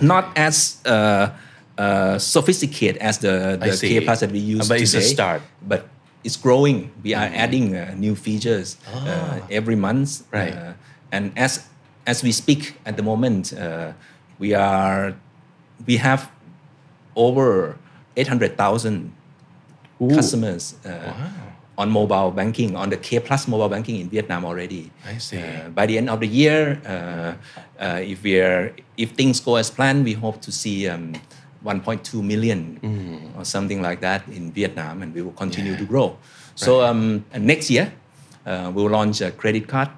[0.00, 1.30] Not as uh,
[1.78, 3.76] uh, sophisticated as the, the.
[3.76, 5.42] K Plus that we use But it's a start.
[5.62, 5.86] But
[6.24, 6.90] it's growing.
[7.04, 10.22] We are adding uh, new features uh, every month.
[10.32, 10.54] Right.
[10.54, 10.72] Uh,
[11.12, 11.68] and as
[12.06, 13.92] as we speak at the moment, uh,
[14.38, 15.14] we are
[15.86, 16.30] we have
[17.16, 17.76] over
[18.16, 19.12] eight hundred thousand
[20.14, 21.12] customers uh,
[21.78, 24.90] on mobile banking on the K Plus mobile banking in Vietnam already.
[25.06, 25.38] I see.
[25.38, 27.34] Uh, by the end of the year, uh,
[27.82, 31.14] uh, if we are if things go as planned, we hope to see um,
[31.64, 33.38] 1.2 million Mm.
[33.38, 36.16] or something like that in Vietnam, and we will continue to grow.
[36.54, 37.92] So um, next year,
[38.46, 39.90] uh, we'll launch a credit card,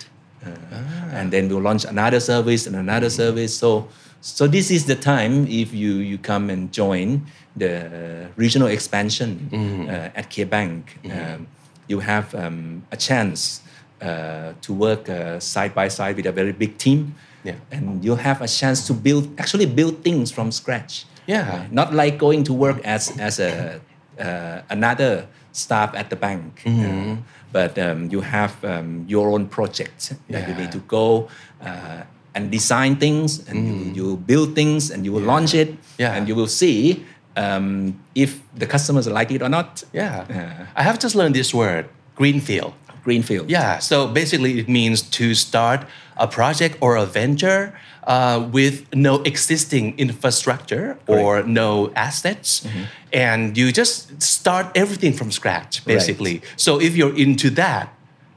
[0.47, 1.19] uh, Ah.
[1.19, 3.57] and then we'll launch another service and another service.
[3.57, 3.89] So.
[4.21, 7.27] So this is the time if you, you come and join
[7.57, 9.89] the regional expansion Mm-hmm.
[9.89, 11.47] uh, at K Bank, um,
[11.89, 13.61] you have um, a chance
[14.03, 17.55] uh, to work uh, side by side with a very big team, Yeah.
[17.71, 21.07] and you have a chance to build actually build things from scratch.
[21.27, 21.49] Yeah.
[21.49, 21.73] Right?
[21.73, 23.81] Not like going to work as as a
[24.19, 26.63] uh, another staff at the bank.
[26.65, 27.13] Mm-hmm.
[27.13, 27.17] uh,
[27.53, 31.29] but um, you have um, your own project that you need to go
[31.63, 32.03] uh,
[32.37, 35.79] and design things, and you, you build things, and you will launch it, Mm.
[35.99, 36.15] Yeah.
[36.17, 37.05] and you will see
[37.37, 39.83] um, if the customers like it or not.
[39.93, 40.25] Yeah.
[40.29, 40.67] Yeah.
[40.77, 42.73] I have just learned this word, greenfield.
[43.05, 43.49] Greenfield.
[43.49, 45.81] Yeah, so basically it means to start
[46.17, 47.73] a project or a venture
[48.07, 52.61] uh, with no existing infrastructure or no assets.
[52.67, 52.85] Mm-hmm.
[53.13, 56.43] And you just start everything from scratch, basically.
[56.57, 57.89] So if you're into that,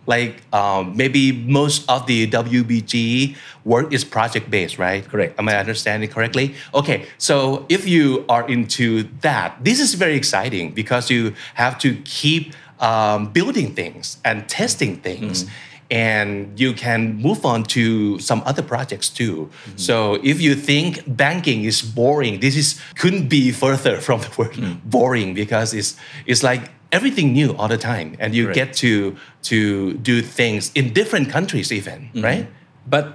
[0.05, 5.07] like um, maybe most of the WBG work is project based, right?
[5.07, 5.39] Correct.
[5.39, 6.55] Am I understanding correctly?
[6.73, 11.95] Okay, so if you are into that, this is very exciting because you have to
[12.05, 15.45] keep um, building things and testing things.
[15.91, 19.49] And you can move on to some other projects too.
[19.75, 24.55] So if you think banking is boring, this is couldn't be further from the word
[24.85, 25.95] boring because it's
[26.27, 28.55] it's like everything new all the time, and you Correct.
[28.55, 32.47] get to to do things in different countries even, right?
[32.89, 33.05] But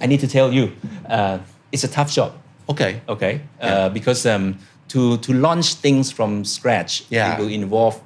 [0.00, 0.72] I need to tell you,
[1.08, 1.38] uh,
[1.72, 2.32] it's a tough job.
[2.68, 3.00] Okay.
[3.08, 7.32] Okay, uh, because um, to to launch things from scratch, Yeah.
[7.34, 8.00] it will involve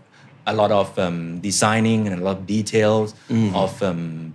[0.47, 3.55] a lot of um, designing and a lot of details Mm.
[3.55, 4.35] of um,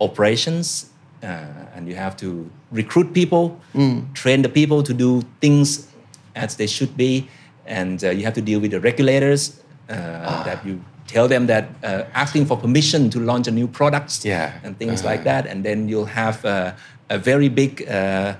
[0.00, 0.86] operations,
[1.22, 4.12] uh, and you have to recruit people, Mm.
[4.14, 5.86] train the people to do things
[6.34, 7.28] as they should be,
[7.66, 11.68] and uh, you have to deal with the regulators uh, that you tell them that
[11.84, 14.52] uh, asking for permission to launch a new product Yeah.
[14.64, 16.72] and things like that, and then you'll have uh,
[17.08, 18.34] a very big uh,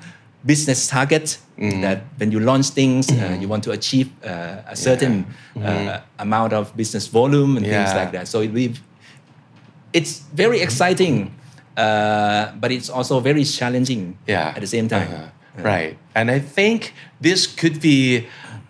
[0.45, 5.25] business target that when you launch things, uh, you want to achieve uh, a certain
[5.63, 8.29] uh, amount of business volume and things like that.
[8.29, 8.81] So it
[9.93, 11.35] it's very exciting,
[11.77, 14.53] uh, but it's also very challenging yeah.
[14.55, 15.09] at the same time.
[15.09, 15.63] Uh-huh.
[15.63, 15.97] right.
[16.15, 18.27] And i think this could be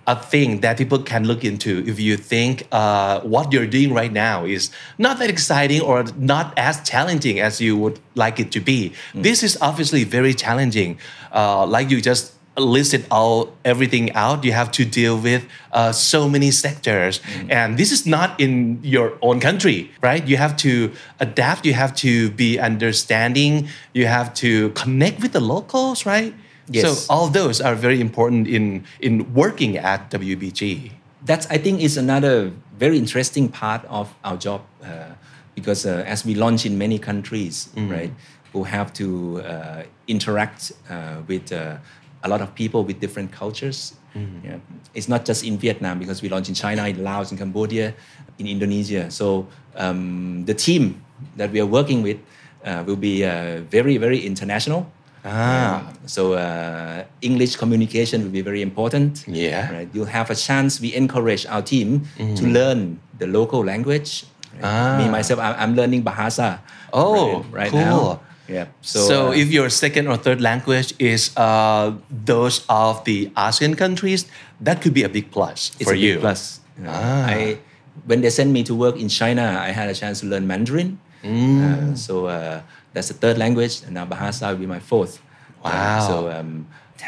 [0.07, 4.13] a thing that people can look into if you think uh, what you're doing right
[4.13, 8.61] now is not that exciting or not as challenging as you would like it to
[8.61, 8.93] be.
[9.13, 9.23] Hmm.
[9.23, 10.99] this is obviously very challenging.
[11.33, 16.27] Uh, like you just listed all everything out you have to deal with uh, so
[16.29, 17.21] many sectors.
[17.51, 20.27] And this is not in your own country right?
[20.27, 25.41] You have to adapt you have to be understanding you have to connect with the
[25.41, 26.33] locals right
[26.69, 26.83] Yes.
[26.83, 30.91] so all those are very important in in working at WBG
[31.27, 35.11] That's I think is another very interesting part of our job uh,
[35.59, 38.13] because uh, as we launch in many countries, right,
[38.53, 41.79] who have to uh, interact uh, with uh,
[42.23, 43.95] a lot of people with different cultures.
[44.17, 44.57] Yeah.
[44.95, 47.93] It's not just in Vietnam because we launch in China, in Laos, in Cambodia,
[48.39, 49.11] in Indonesia.
[49.11, 51.05] So um, the team
[51.37, 52.17] that we are working with
[52.65, 54.89] uh, will be uh, very very international.
[55.27, 55.91] Ah.
[56.07, 59.27] So uh, English communication will be very important.
[59.27, 59.73] Yeah.
[59.73, 59.89] Right.
[59.93, 60.79] You'll have a chance.
[60.81, 64.25] We encourage our team to learn the local language.
[64.55, 64.63] right?
[64.65, 64.97] Ah.
[65.03, 66.61] Me myself, I'm, I'm learning Bahasa.
[66.95, 67.81] Oh, right, right cool.
[67.81, 68.21] now.
[68.47, 68.71] Yeah.
[68.81, 73.75] So, So, uh, if your second or third language is uh, those of the ASEAN
[73.77, 74.31] countries,
[74.63, 76.19] that could be a big plus it's for a big you.
[76.23, 76.61] plus.
[76.79, 76.95] you know.
[76.95, 77.27] Ah.
[77.27, 77.59] I
[78.07, 81.01] when they sent me to work in China, I had a chance to learn Mandarin.
[81.25, 81.59] Mm.
[81.59, 82.61] Uh, so uh,
[82.97, 85.21] that's the third language, and now Bahasa will be my fourth.
[85.61, 86.09] Uh, Wow.
[86.09, 86.65] so um,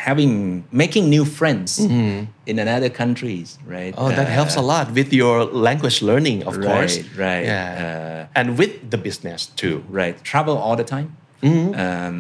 [0.09, 3.95] having making new friends in another countries, right?
[3.97, 4.05] Mm-hmm.
[4.05, 6.95] Oh, that Uh, helps a lot with your language learning, of Right, course.
[7.17, 7.45] right.
[7.49, 8.29] Yeah.
[8.29, 9.77] Uh, and with the business too.
[9.89, 11.09] Right, travel all the time.
[11.41, 11.71] Mm-hmm.
[11.79, 12.19] Um,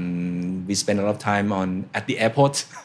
[0.70, 2.64] we spend a lot of time on at the airport.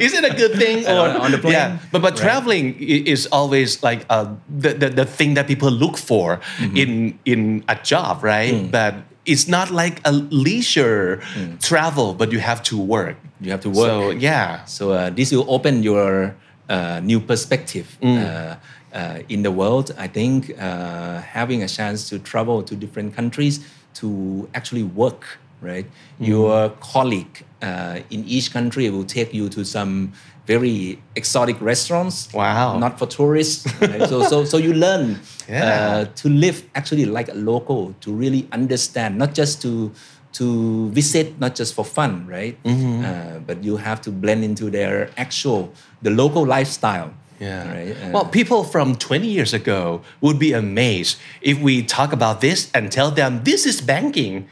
[0.00, 1.52] Is it a good thing or on- on the plane?
[1.52, 2.24] Yeah, but but Right.
[2.26, 6.76] traveling is always like uh, the, the the thing that people look for Mm-hmm.
[6.82, 6.90] in
[7.24, 8.54] in a job, right?
[8.54, 8.70] Mm.
[8.72, 8.94] But
[9.26, 11.20] it's not like a leisure
[11.60, 13.16] travel, but you have to work.
[13.40, 13.88] You have to work.
[13.88, 16.34] So yeah, So uh, this will open your
[16.68, 18.16] uh, new perspective Mm.
[18.18, 18.56] uh,
[18.96, 19.92] uh, in the world.
[19.98, 23.60] I think uh, having a chance to travel to different countries
[24.00, 25.22] to actually work,
[25.60, 25.84] right?
[26.20, 26.26] Mm.
[26.28, 30.12] Your colleague uh, in each country will take you to some
[30.46, 32.32] very exotic restaurants.
[32.32, 32.78] Wow.
[32.78, 33.66] Not for tourists.
[33.80, 34.08] right?
[34.08, 35.62] so, so, so you learn Yeah.
[35.62, 39.92] uh, to live actually like a local, to really understand, not just to
[40.32, 42.60] to visit, not just for fun, right?
[42.62, 43.04] Mm-hmm.
[43.04, 47.14] Uh, but you have to blend into their actual, the local lifestyle.
[47.40, 47.64] Yeah.
[47.72, 47.96] Right?
[47.96, 52.70] Uh, well, people from 20 years ago would be amazed if we talk about this
[52.74, 54.46] and tell them this is banking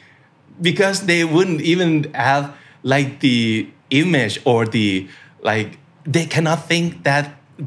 [0.63, 5.07] because they wouldn't even have like the image or the
[5.43, 5.77] like
[6.16, 7.26] they cannot think that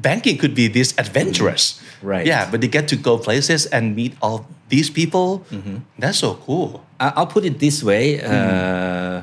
[0.08, 1.64] banking could be this adventurous.
[2.02, 2.26] Right.
[2.26, 5.26] Yeah, but they get to go places and meet all these people.
[6.02, 6.68] That's so cool.
[6.98, 8.04] I- I'll put it this way.
[8.22, 9.22] Uh,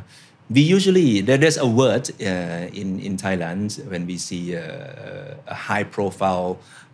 [0.49, 4.61] we usually there, there's a word uh, in in Thailand when we see uh,
[5.47, 6.47] a high profile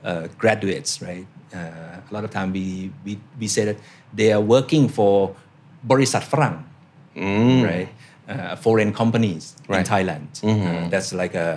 [0.04, 1.26] uh, graduates, right?
[1.54, 1.60] Uh,
[2.10, 3.78] a lot of time we, we we say that
[4.20, 5.14] they are working for
[5.92, 6.56] บริษัทฝรั่ง
[7.70, 7.90] right?
[8.30, 9.86] Uh, foreign companies in Right.
[9.94, 10.26] Thailand.
[10.42, 11.50] Uh, that's like a,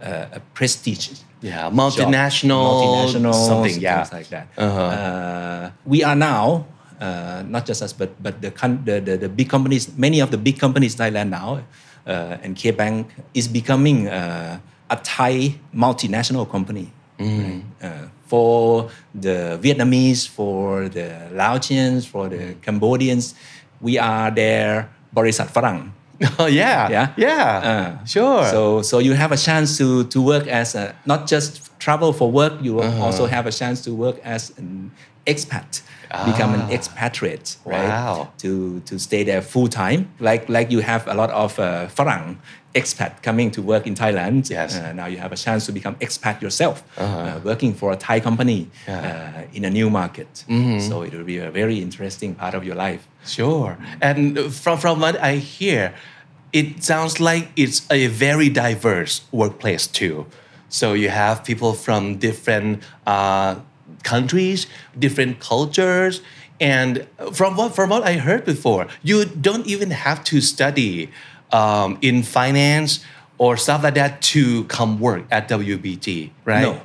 [0.00, 1.06] a, a prestige.
[1.42, 1.74] Yeah, job.
[1.82, 3.76] multinational, multinational, something.
[3.86, 4.46] Yeah, things like that.
[4.56, 6.44] Uh, we are now
[7.00, 10.28] uh, not just us, but but the, con- the the the big companies, many of
[10.34, 11.48] the big companies in Thailand now,
[12.06, 15.34] uh, and K Bank is becoming uh, a Thai
[15.84, 16.86] multinational company.
[17.18, 17.62] right?
[17.82, 18.90] Uh, for
[19.26, 21.06] the Vietnamese, for the
[21.40, 23.24] Laotians, for the Cambodians,
[23.86, 24.68] we are their
[25.18, 25.78] บริษัทฝรั่ง
[26.39, 27.97] Oh yeah, yeah, yeah.
[28.01, 28.45] Uh, sure.
[28.45, 32.31] So so you have a chance to to work as a not just travel for
[32.31, 32.53] work.
[32.61, 33.05] You uh-huh.
[33.05, 34.91] also have a chance to work as an
[35.25, 36.25] expat, ah.
[36.25, 36.71] become an ah.
[36.71, 37.87] expatriate, right?
[37.87, 38.31] Wow.
[38.39, 42.39] To to stay there full time, like like you have a lot of uh, foreign
[42.79, 44.71] expat coming to work in Thailand Yes.
[44.77, 47.17] uh, now you have a chance to become expat yourself Uh-huh.
[47.27, 48.93] uh, working for a Thai company Yeah.
[48.93, 49.39] Mm-hmm.
[49.39, 50.31] uh, in a new market
[50.87, 53.01] so it will be a very interesting part of your life
[53.37, 53.71] Sure.
[54.09, 54.25] And
[54.63, 55.83] from from what I hear,
[56.59, 60.15] it sounds like it's a very diverse workplace too.
[60.79, 62.71] So you have people from different
[63.05, 63.51] uh,
[64.03, 66.21] countries, different cultures,
[66.59, 71.09] and from what from what I heard before, you don't even have to study
[71.51, 72.99] um, in finance
[73.37, 76.61] or stuff like that to come work at WBG, right?
[76.61, 76.81] No.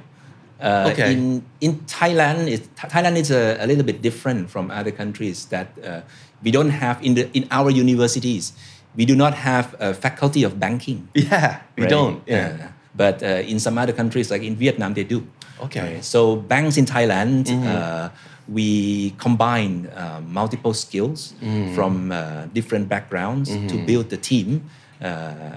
[0.61, 1.13] Uh, Okay.
[1.13, 5.67] In in Thailand, is Thailand is a, a little bit different from other countries that
[5.83, 6.01] uh,
[6.45, 8.53] we don't have in the in our universities.
[8.95, 11.09] We do not have a faculty of banking.
[11.15, 11.91] Yeah, we right?
[11.91, 12.23] don't.
[12.27, 12.71] Yeah.
[12.95, 15.27] But uh, in some other countries, like in Vietnam, they do.
[15.65, 15.95] Okay.
[15.95, 16.05] Right?
[16.05, 18.11] So banks in Thailand, uh,
[18.49, 21.35] we combine uh, multiple skills
[21.75, 24.69] from uh, different backgrounds to build the team,
[25.01, 25.05] uh,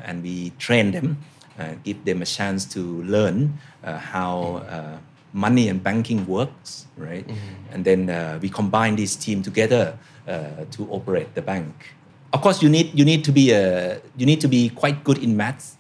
[0.06, 1.18] and we train them,
[1.60, 4.98] uh, give them a chance to learn uh, how uh,
[5.34, 7.26] money and banking works, right?
[7.72, 11.94] And then uh, we combine this team together uh, to operate the bank.
[12.34, 15.18] Of course, you need you need to be a you need to be quite good
[15.24, 15.78] in maths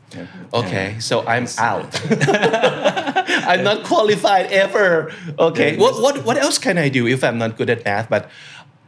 [0.54, 1.92] Okay, so I'm out.
[3.52, 5.12] I'm not qualified ever.
[5.40, 8.30] Okay, what, what what else can I do if I'm not good at math, but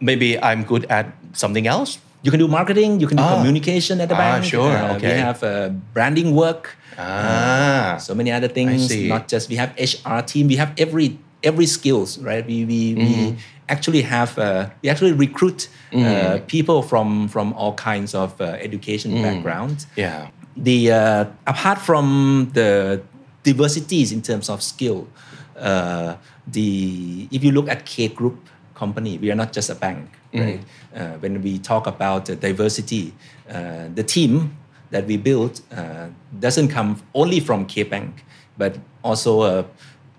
[0.02, 2.00] maybe I'm good at something else?
[2.24, 3.00] You can do marketing.
[3.00, 3.36] You can do Ah.
[3.38, 4.44] communication at the Ah, bank.
[4.44, 5.14] sure, Uh, okay.
[5.14, 6.76] We have uh, branding work.
[6.98, 8.88] Ah, so many other things.
[8.88, 9.08] see.
[9.08, 10.48] Not just we have HR team.
[10.48, 12.46] We have every every skills, right?
[12.46, 13.38] We we, we Mm-hmm.
[13.70, 19.22] actually have uh, we actually recruit uh, people from from all kinds of uh, education
[19.22, 19.86] backgrounds.
[19.96, 20.28] yeah.
[20.58, 22.06] The uh, apart from
[22.58, 23.02] the
[23.52, 25.00] diversities in terms of skill,
[25.70, 26.16] uh,
[26.56, 26.70] the
[27.32, 28.38] if you look at K Group
[28.82, 30.62] company, we are not just a bank, right?
[30.96, 33.06] Uh, when we talk about diversity,
[33.50, 34.32] uh, the team
[34.94, 36.08] that we built uh,
[36.40, 38.12] doesn't come only from K Bank,
[38.58, 39.64] but also uh,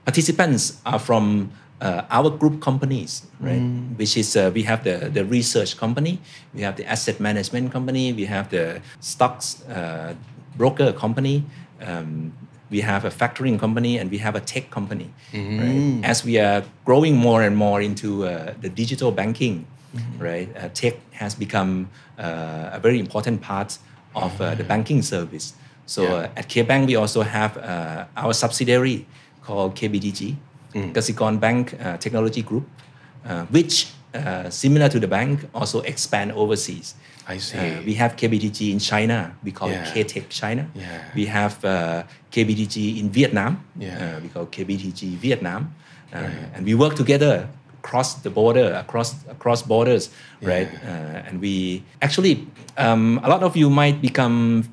[0.04, 3.62] participants are from uh, our group companies, right?
[3.98, 6.18] Which is uh, we have the the research company,
[6.54, 10.14] we have the asset management company, we have the stocks uh,
[10.56, 11.44] broker company.
[11.80, 12.32] Um,
[12.70, 15.10] we have a factoring company and we have a tech company.
[15.32, 16.00] Right?
[16.04, 19.66] As we are growing more and more into uh, the digital banking,
[20.18, 20.48] right?
[20.56, 23.78] Uh, tech has become uh, a very important part
[24.14, 25.54] of uh, the banking service.
[25.86, 26.12] So Yeah.
[26.14, 29.06] uh, at KBank, we also have uh, our subsidiary
[29.42, 30.36] called KBTG,
[30.94, 32.68] Kasikorn Bank Technology Group,
[33.50, 33.86] which,
[34.50, 36.94] similar to the bank, also expand overseas.
[37.28, 37.58] I see.
[37.58, 39.36] Uh, we have KBTG in China.
[39.44, 39.84] We call Yeah.
[39.84, 40.66] it KTech China.
[40.74, 41.04] Yeah.
[41.14, 43.60] We have uh, KBTG in Vietnam.
[43.78, 44.16] Yeah.
[44.16, 45.74] Uh, we call KBTG Vietnam.
[46.12, 46.24] Uh,
[46.56, 47.48] And we work together
[47.84, 50.08] across the border, across across borders,
[50.40, 50.68] right?
[50.82, 52.48] Uh, and we actually,
[52.80, 54.64] um, a lot of you might become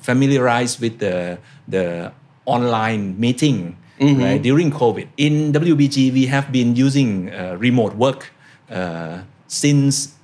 [0.00, 1.36] familiarized with the
[1.68, 2.10] the
[2.48, 4.40] online meeting, right?
[4.40, 8.32] During COVID, in WBG, we have been using uh, remote work
[8.72, 10.16] uh, since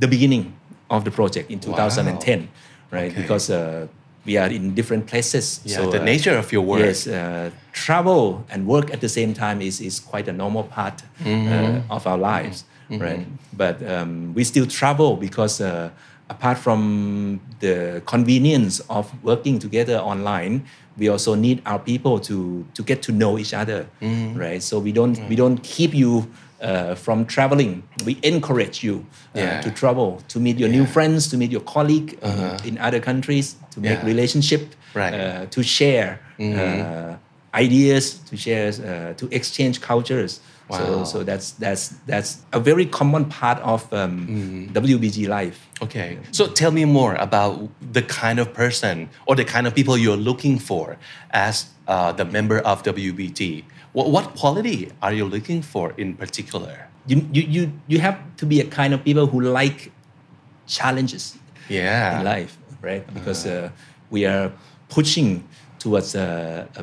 [0.00, 0.56] the beginning
[0.90, 2.48] of the project in 2010,
[2.90, 3.10] right?
[3.12, 3.22] Okay.
[3.22, 3.86] Because uh,
[4.24, 5.60] we are in different places.
[5.64, 6.80] Yeah, so, the uh, nature of your work.
[6.80, 11.02] Yes, uh, travel and work at the same time is, is quite a normal part
[11.24, 13.26] uh, of our lives, right?
[13.56, 15.90] But um, we still travel because uh,
[16.28, 20.64] apart from the convenience of working together online,
[20.98, 23.86] we also need our people to to get to know each other,
[24.34, 24.62] right?
[24.62, 26.26] So we don't we don't keep you.
[26.60, 29.60] Uh, from traveling, we encourage you uh, Yeah.
[29.60, 33.54] to travel, to meet your new friends, to meet your colleague uh, in other countries,
[33.70, 34.06] to make Yeah.
[34.06, 35.14] relationship, Right.
[35.14, 37.14] uh, to share uh,
[37.54, 40.40] ideas, to share, uh, to exchange cultures.
[40.68, 40.78] Wow.
[40.78, 44.26] So, so that's that's that's a very common part of um,
[44.74, 45.58] WBG life.
[45.80, 46.18] Okay.
[46.32, 50.16] So tell me more about the kind of person or the kind of people you're
[50.30, 50.98] looking for
[51.30, 53.64] as uh, the member of WBG.
[53.92, 56.88] What, what quality are you looking for in particular?
[57.06, 59.90] You, you you you have to be a kind of people who like
[60.66, 61.36] challenges
[61.68, 62.18] Yeah.
[62.18, 63.02] in life, right?
[63.14, 63.70] Because uh,
[64.10, 64.52] we are
[64.88, 65.42] pushing
[65.78, 66.82] towards uh, uh,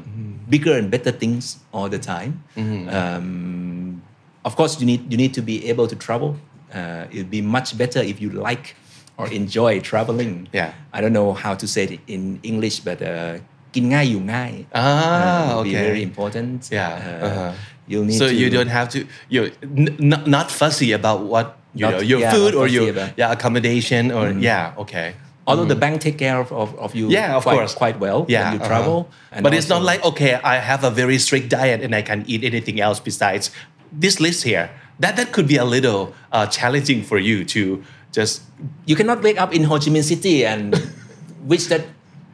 [0.49, 2.43] bigger and better things all the time.
[2.89, 4.01] Um,
[4.43, 6.37] of course, you need you need to be able to travel.
[6.73, 8.75] Uh, it'd be much better if you like
[9.17, 10.47] or enjoy traveling.
[10.53, 10.73] Yeah.
[10.93, 13.37] I don't know how to say it in English, but uh,
[13.74, 15.84] กินง่ายอยู่ง่าย Ah, uh, would be okay.
[15.88, 16.58] very important.
[16.78, 17.50] Yeah, Uh, uh-huh.
[17.90, 18.98] You'll need so to, you don't have to
[19.34, 19.50] you're
[19.84, 21.46] n- not, not fussy about what
[21.78, 24.82] you Not- know your yeah, food not or fussy your about- yeah accommodation or yeah
[24.82, 25.08] okay
[25.48, 28.18] although the bank take care of, of, of you yeah of quite, course quite well
[28.28, 28.70] yeah when you uh-huh.
[28.72, 28.96] travel.
[29.34, 32.02] And but it's not also- like okay I have a very strict diet and I
[32.10, 33.44] can eat anything else besides
[34.04, 34.66] this list here
[35.02, 36.00] that that could be a little
[36.36, 37.62] uh, challenging for you to
[38.18, 38.32] just
[38.90, 40.62] you cannot wake up in Ho Chi Minh City and
[41.52, 41.82] wish that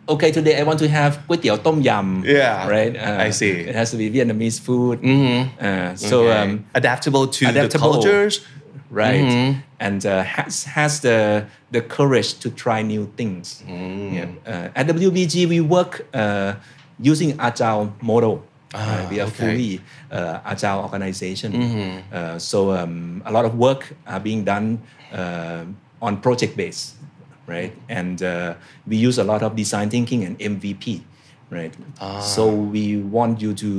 [0.08, 2.24] okay, today I want to have kway teow tom yum.
[2.26, 2.68] Yeah.
[2.68, 2.96] Right?
[2.96, 3.52] Uh, I see.
[3.52, 5.02] It has to be Vietnamese food.
[5.02, 5.64] Mm-hmm.
[5.64, 6.38] Uh, so okay.
[6.38, 8.46] um, adaptable to adaptable, the cultures.
[8.90, 9.24] Right.
[9.24, 9.60] Mm-hmm.
[9.80, 13.64] And uh, has, has the, the courage to try new things.
[13.66, 14.14] Mm.
[14.14, 14.28] Yeah.
[14.46, 16.56] Uh, at WBG, we work uh,
[17.00, 18.44] using agile model.
[18.74, 19.36] Ah, we are okay.
[19.36, 21.52] fully uh, agile organization.
[21.52, 22.38] Mm-hmm.
[22.38, 24.80] so um, a lot of work are being done
[26.02, 26.96] on project base
[27.52, 28.54] right and uh,
[28.88, 31.02] we use a lot of design thinking and MVP
[31.58, 32.20] right Ah.
[32.36, 32.44] so
[32.76, 32.86] we
[33.18, 33.70] want you to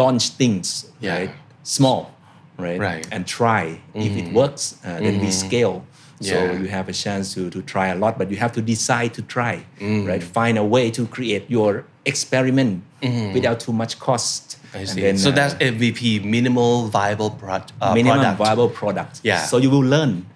[0.00, 0.66] launch things
[1.00, 1.16] Yeah.
[1.18, 1.30] right
[1.62, 2.00] small
[2.58, 2.80] right?
[2.80, 3.04] Right.
[3.12, 3.64] And try.
[3.94, 5.84] If it works, uh, then we scale.
[6.20, 6.56] So Yeah.
[6.60, 9.22] you have a chance to, to try a lot, but you have to decide to
[9.36, 9.54] try,
[10.08, 10.22] right?
[10.24, 12.80] Find a way to create your experiment
[13.36, 14.55] without too much cost.
[14.74, 15.00] I see.
[15.00, 18.38] then, so uh, that's MVP, minimal viable pro- uh, minimum product.
[18.38, 19.20] viable product.
[19.22, 19.36] Yeah.
[19.38, 19.46] Mm-hmm.
[19.46, 20.26] So you will learn,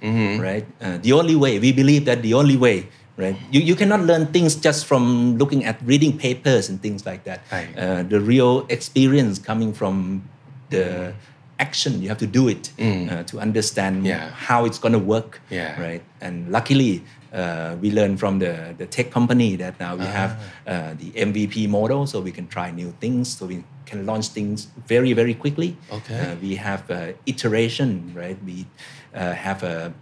[0.41, 0.67] right?
[0.81, 3.37] Uh, the only way we believe that the only way, right?
[3.51, 7.41] You, you cannot learn things just from looking at reading papers and things like that.
[7.53, 7.69] Right.
[7.77, 10.25] Uh, the real experience coming from
[10.71, 11.13] the
[11.59, 14.07] action you have to do it uh, to understand Mm.
[14.07, 14.31] Yeah.
[14.31, 15.79] how it's going to work Yeah.
[15.79, 20.33] right and luckily uh, we learn from the, the tech company that now we have
[20.67, 24.69] uh, the MVP model, so we can try new things, so we can launch things
[24.87, 25.77] very, very quickly.
[25.93, 26.19] Okay.
[26.19, 28.37] Uh, we have uh, iteration, right?
[28.45, 28.67] We
[29.15, 29.93] uh, have a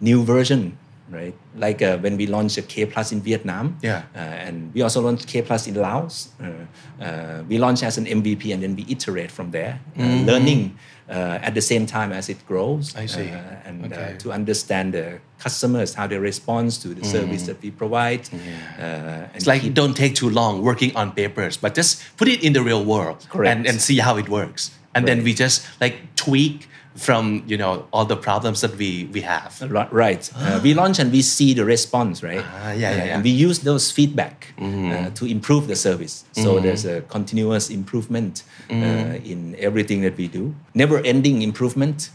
[0.00, 0.76] new version,
[1.10, 1.34] right?
[1.56, 4.02] Like uh, when we launched a K Plus in Vietnam, Yeah.
[4.14, 6.28] uh, and we also launched K Plus in Laos.
[6.40, 10.76] Uh, uh, we launch as an MVP and then we iterate from there, uh, learning
[11.10, 12.92] at the same time as it grows.
[12.92, 13.02] Mm-hmm.
[13.02, 13.28] I see.
[13.30, 14.14] uh, and Okay.
[14.14, 18.20] uh, to understand the customers, how they respond to the service that we provide.
[18.32, 19.36] Uh, Mm-hmm.
[19.36, 22.52] It's like keep- don't take too long working on papers, but just put it in
[22.52, 23.56] the real world Correct.
[23.56, 24.70] and, and see how it works.
[24.94, 26.68] And then we just like tweak
[26.98, 29.52] from you know all the problems that we we have.
[29.62, 30.30] Ri- Right.
[30.36, 32.44] Uh, we launch and we see the response, right?
[32.44, 33.14] Ah, yeah, yeah, Uh, yeah.
[33.14, 36.24] And we use those feedback uh, to improve the service.
[36.32, 40.54] So there's a continuous improvement uh, in everything that we do.
[40.74, 42.10] Never ending improvement.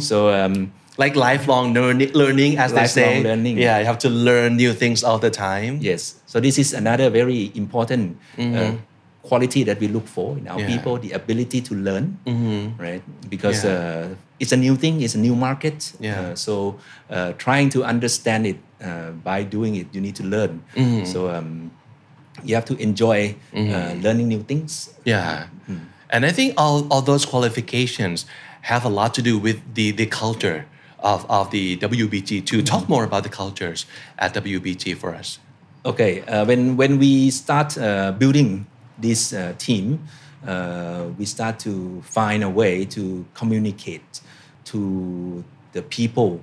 [0.00, 3.22] So um, Like lifelong learning, learning as they say.
[3.22, 3.56] learning.
[3.58, 5.78] Yeah, you have to learn new things all the time.
[5.80, 6.14] yes.
[6.26, 8.72] So this is another very important uh,
[9.22, 10.66] quality that we look for in our Yeah.
[10.76, 12.16] people: the ability to learn.
[12.78, 13.02] Right.
[13.28, 13.72] Because Yeah.
[14.12, 15.00] uh, it's a new thing.
[15.02, 15.92] It's a new market.
[16.00, 16.20] Yeah.
[16.20, 16.78] Uh, so
[17.10, 20.62] uh, trying to understand it uh, by doing it, you need to learn.
[21.04, 21.70] So um,
[22.44, 24.90] you have to enjoy uh, learning new things.
[25.04, 25.46] Yeah.
[26.10, 28.24] And I think all, all those qualifications
[28.62, 30.64] have a lot to do with the, the culture
[31.00, 32.62] of, of the WBG too.
[32.62, 33.84] Talk more about the cultures
[34.18, 35.38] at WBG for us.
[35.84, 38.66] Okay, uh, when when we start uh, building
[38.98, 40.00] this uh, team,
[40.46, 44.20] uh, we start to find a way to communicate
[44.64, 46.40] to the people,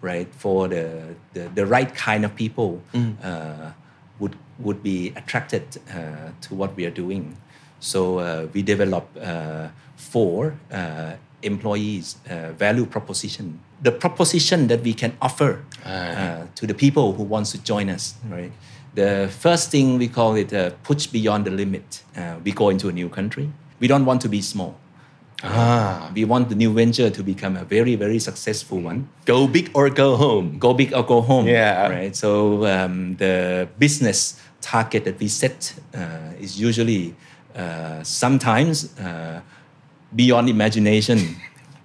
[0.00, 0.28] right?
[0.34, 2.82] For the the, the right kind of people
[3.22, 3.72] uh,
[4.18, 7.36] would would be attracted uh, to what we are doing.
[7.80, 13.58] So uh, we develop uh, four uh, employees uh, value proposition.
[13.82, 18.14] The proposition that we can offer uh, to the people who wants to join us,
[18.30, 18.52] right?
[18.94, 22.02] The first thing we call it uh, push beyond the limit.
[22.16, 23.50] Uh, we go into a new country.
[23.80, 24.76] We don't want to be small.
[25.44, 26.10] Ah.
[26.14, 29.08] We want the new venture to become a very, very successful one.
[29.24, 30.58] Go big or go home.
[30.58, 31.46] Go big or go home.
[31.48, 31.88] Yeah.
[31.88, 32.14] Right.
[32.14, 35.98] So um, the business target that we set uh,
[36.40, 37.14] is usually
[37.56, 39.40] uh, sometimes uh,
[40.14, 41.18] beyond imagination.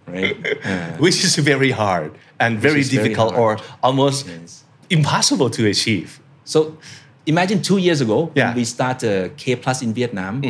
[0.10, 0.38] Right.
[0.64, 4.64] Uh, Which is very hard and very is very difficult or almost Yes.
[4.90, 6.22] impossible to achieve.
[6.48, 6.78] So
[7.26, 8.56] imagine two years ago Yeah.
[8.56, 10.42] we started K Plus in Vietnam,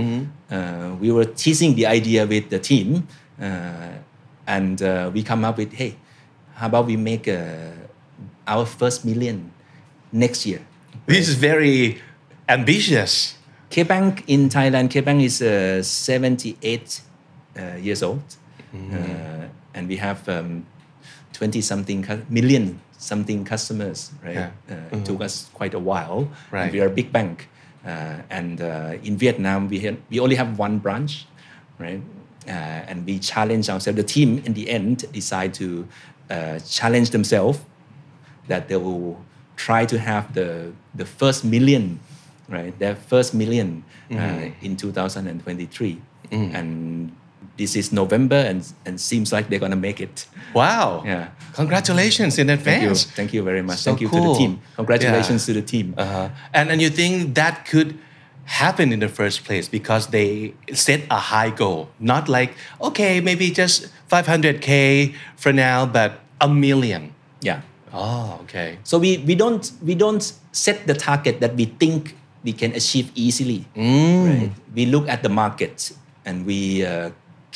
[0.49, 3.07] uh, we were teasing the idea with the team,
[3.41, 3.97] uh,
[4.45, 5.95] and uh, we come up with, hey,
[6.53, 7.73] how about we make uh,
[8.47, 9.51] our first million
[10.11, 10.61] next year?
[11.07, 11.97] This is very
[12.47, 13.33] ambitious.
[13.69, 17.01] K Bank in Thailand, K Bank is uh, 78
[17.57, 18.21] uh, years old,
[18.93, 20.63] uh, and we have um,
[21.33, 24.35] 20 something million something customers, right?
[24.35, 24.49] Yeah.
[24.69, 26.27] Uh, It took us quite a while.
[26.51, 26.71] Right.
[26.73, 27.47] We are a big bank,
[27.85, 31.25] uh, and uh, in Vietnam we had, we only have one branch,
[31.79, 32.01] right?
[32.47, 32.51] Uh,
[32.89, 33.95] and we challenge ourselves.
[33.97, 35.87] The team in the end decide to
[36.29, 37.59] uh, challenge themselves
[38.47, 39.17] that they will
[39.55, 41.99] try to have the the first million,
[42.49, 42.73] right?
[42.79, 44.15] Their first million uh,
[44.61, 47.11] in 2023, and
[47.57, 50.27] this is November, and and seems like they're gonna make it.
[50.53, 51.03] Wow.
[51.05, 51.29] Yeah.
[51.53, 53.03] Congratulations in Thank you, advance.
[53.17, 53.79] thank you very much.
[53.79, 54.61] So Thank you to the team.
[54.75, 55.53] Congratulations Yeah.
[55.53, 55.93] to the team.
[55.97, 56.29] Uh-huh.
[56.53, 57.97] And and you think that could
[58.45, 63.51] happen in the first place because they set a high goal, not like okay maybe
[63.51, 67.11] just 500k for now, but a million.
[67.41, 67.61] Yeah.
[67.93, 68.77] Oh, okay.
[68.83, 73.11] So we, we don't we don't set the target that we think we can achieve
[73.15, 73.65] easily.
[73.75, 74.51] Right?
[74.75, 75.91] We look at the market
[76.25, 77.11] and we uh,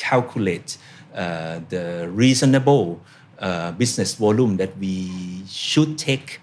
[0.09, 0.77] calculate
[1.15, 2.99] uh, the reasonable
[3.39, 6.39] uh, business volume that we should take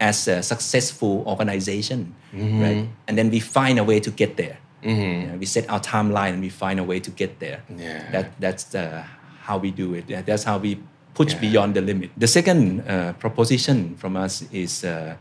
[0.00, 2.86] as a successful organization, right?
[3.08, 4.58] And then we find a way to get there.
[4.82, 7.58] Yeah, we set our timeline and we find a way to get there.
[7.76, 8.10] Yeah.
[8.12, 9.02] That that's the,
[9.48, 10.04] how we do it.
[10.26, 10.76] That's how we
[11.14, 11.40] push Yeah.
[11.40, 12.10] beyond the limit.
[12.20, 15.16] The second uh, proposition from us is uh,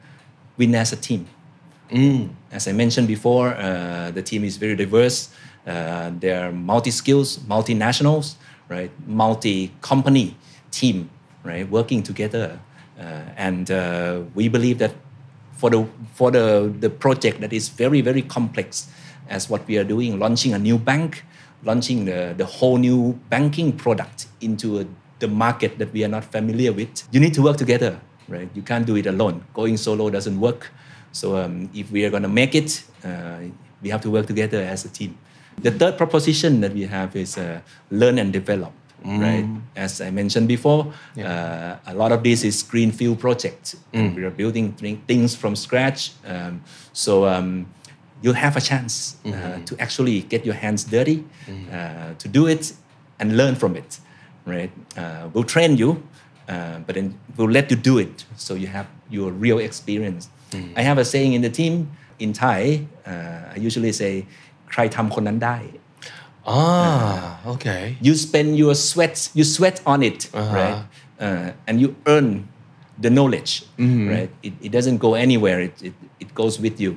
[0.58, 1.26] win as a team.
[2.52, 5.30] As I mentioned before, uh, the team is very diverse.
[5.66, 8.36] Uh, they're multi skills, multinationals,
[8.70, 8.92] right?
[9.08, 10.38] Multi company
[10.72, 11.10] team,
[11.44, 11.70] right?
[11.70, 12.60] Working together.
[13.00, 13.04] Uh,
[13.36, 14.94] and uh, we believe that
[15.56, 18.88] for the for the, the project that is very very complex
[19.28, 21.24] as what we are doing launching a new bank
[21.64, 24.86] launching the, the whole new banking product into a,
[25.20, 28.62] the market that we are not familiar with you need to work together right you
[28.62, 30.72] can't do it alone going solo doesn't work
[31.12, 33.40] so um, if we are going to make it uh,
[33.82, 35.18] we have to work together as a team
[35.62, 37.60] the third proposition that we have is uh,
[37.92, 38.72] learn and develop
[39.22, 39.46] right?
[39.76, 43.76] As I mentioned before, uh, a lot of this is greenfield project.
[43.94, 46.12] And we are building thi- things from scratch.
[46.26, 47.68] Um, so um,
[48.24, 49.32] you'll have a chance uh,
[49.66, 51.24] to actually get your hands dirty,
[51.72, 52.74] uh, to do it
[53.20, 54.00] and learn from it,
[54.48, 54.72] right?
[54.98, 56.02] Uh, we'll train you,
[56.50, 60.30] uh, but then we'll let you do it so you have your real experience.
[60.76, 64.26] I have a saying in the team in Thai, uh, I usually say
[64.73, 65.59] ใครทำคนนั้นได้
[66.47, 67.97] Ah, okay.
[68.01, 70.79] you spend your sweat you sweat on it right
[71.21, 72.49] uh, and you earn
[73.05, 73.53] the knowledge
[74.13, 76.93] right it, it doesn't go anywhere it, it, it goes with you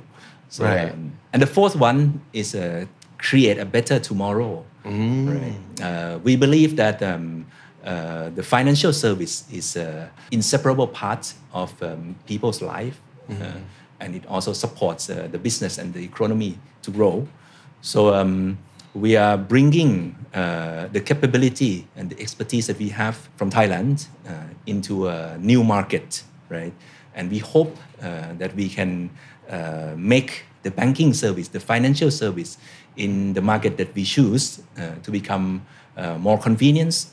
[0.50, 0.92] so, Right.
[0.94, 2.00] um, and the fourth one
[2.32, 2.86] is uh,
[3.18, 7.46] create a better tomorrow right uh, we believe that um,
[7.86, 12.98] uh, the financial service is an inseparable part of um, people's life
[13.30, 13.60] uh,
[14.00, 17.28] and it also supports uh, the business and the economy to grow
[17.81, 18.59] so um,
[18.95, 24.33] we are bringing uh, the capability and the expertise that we have from Thailand uh,
[24.67, 26.73] into a new market, right?
[27.15, 29.11] And we hope uh, that we can
[29.49, 32.59] uh, make the banking service, the financial service
[32.97, 35.65] in the market that we choose uh, to become
[35.97, 37.07] uh, more convenient,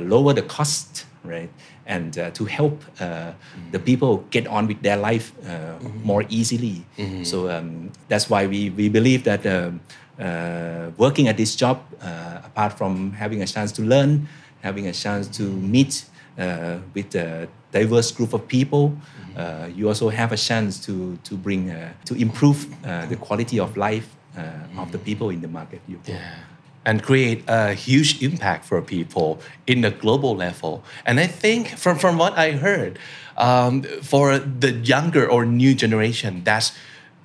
[0.00, 1.50] lower the cost, right?
[1.96, 3.32] And uh, to help uh,
[3.72, 6.84] the people get on with their life uh, more easily.
[7.24, 9.80] So um, that's why we, we believe that um,
[10.20, 14.28] uh, working at this job, uh, apart from having a chance to learn,
[14.62, 16.04] having a chance to meet
[16.38, 18.92] uh, with a diverse group of people,
[19.36, 23.58] uh, you also have a chance to to bring uh, to improve uh, the quality
[23.60, 25.80] of life uh, of the people in the market.
[25.88, 26.47] You Yeah.
[26.84, 30.82] And create a huge impact for people in the global level.
[31.04, 32.98] And I think from, from what I heard,
[33.36, 36.72] um, for the younger or new generation, that's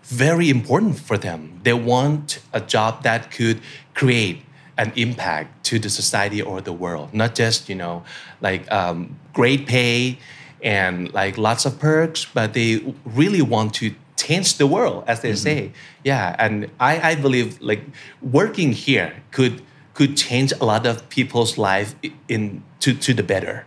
[0.04, 1.62] very important for them.
[1.64, 3.62] They want a job that could
[3.94, 4.44] create
[4.78, 8.04] an impact to the society or the world, not just, you know,
[8.42, 10.18] like um, great pay
[10.62, 15.36] and like lots of perks, but they really want to change the world, as they
[15.36, 15.72] say.
[16.04, 17.82] Yeah, and I, I believe like
[18.22, 19.62] working here could
[19.94, 21.94] could change a lot of people's life
[22.28, 23.66] in to, to the better.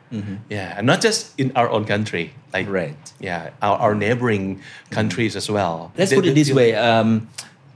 [0.50, 2.96] Yeah, and not just in our own country, like Right.
[3.20, 5.92] Yeah, our, our neighboring countries as well.
[5.96, 7.28] Let's They- put it this way: um,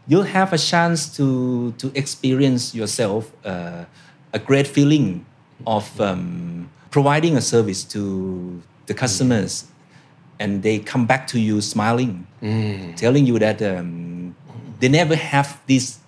[0.08, 3.84] you'll have a chance to to experience yourself uh,
[4.32, 5.24] a great feeling
[5.66, 9.64] of um, providing a service to the customers,
[10.40, 12.26] and they come back to you smiling,
[12.96, 14.34] telling you that um,
[14.80, 15.98] they never have this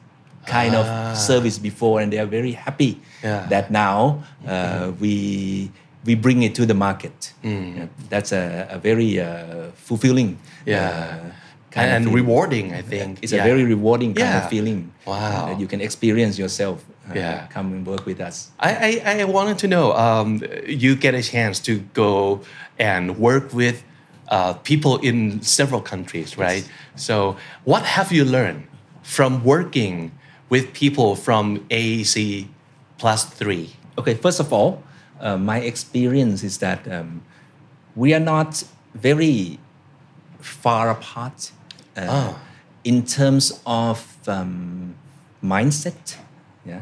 [0.47, 3.47] kind of service before, and they are very happy Yeah.
[3.51, 5.71] that now uh, we
[6.05, 7.33] we bring it to the market.
[7.45, 10.39] Yeah, that's a, a very uh, fulfilling.
[10.67, 10.81] Yeah.
[10.83, 11.33] uh, and,
[11.71, 12.25] kind and feeling.
[12.27, 13.19] rewarding, I think.
[13.23, 13.45] It's Yeah.
[13.45, 14.43] a very rewarding kind Yeah.
[14.45, 14.91] of feeling.
[15.07, 15.15] Wow.
[15.15, 16.85] uh, that you can experience yourself.
[17.09, 17.47] uh, Yeah.
[17.55, 18.51] Come and work with us.
[18.61, 22.41] I, I, I wanted to know um, you get a chance to go
[22.79, 23.77] and work with
[24.29, 26.69] uh, people in several countries, right?
[26.97, 28.65] So, what have you learned
[29.03, 30.13] from working
[30.49, 32.47] with people from AEC
[32.99, 33.75] plus three?
[33.99, 34.83] Okay, first of all,
[35.21, 37.23] uh, my experience is that um,
[37.95, 38.65] we are not
[38.95, 39.59] very
[40.41, 41.53] far apart
[41.97, 42.39] uh, Ah.
[42.85, 44.95] in terms of um,
[45.43, 46.17] mindset.
[46.67, 46.81] Yeah.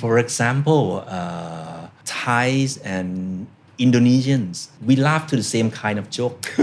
[0.00, 3.46] For example, uh, Thais and
[3.78, 6.52] Indonesians, we laugh to the same kind of joke.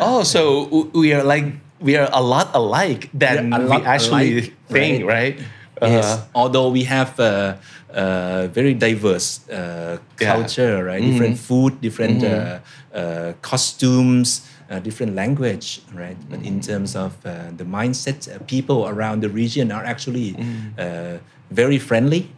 [0.00, 1.44] Oh, so we are like
[1.80, 5.40] we are a lot alike than We're we actually alike, think, right?
[5.80, 6.04] yes.
[6.04, 7.58] Uh, Although we have a,
[7.90, 10.32] a very diverse uh, Yeah.
[10.36, 11.00] culture, right?
[11.00, 12.58] Different food, different uh,
[12.92, 16.16] uh, costumes, uh, different language, right?
[16.28, 20.36] But in terms of uh, the mindset, uh, people around the region are actually
[20.78, 21.18] uh,
[21.50, 22.28] very friendly,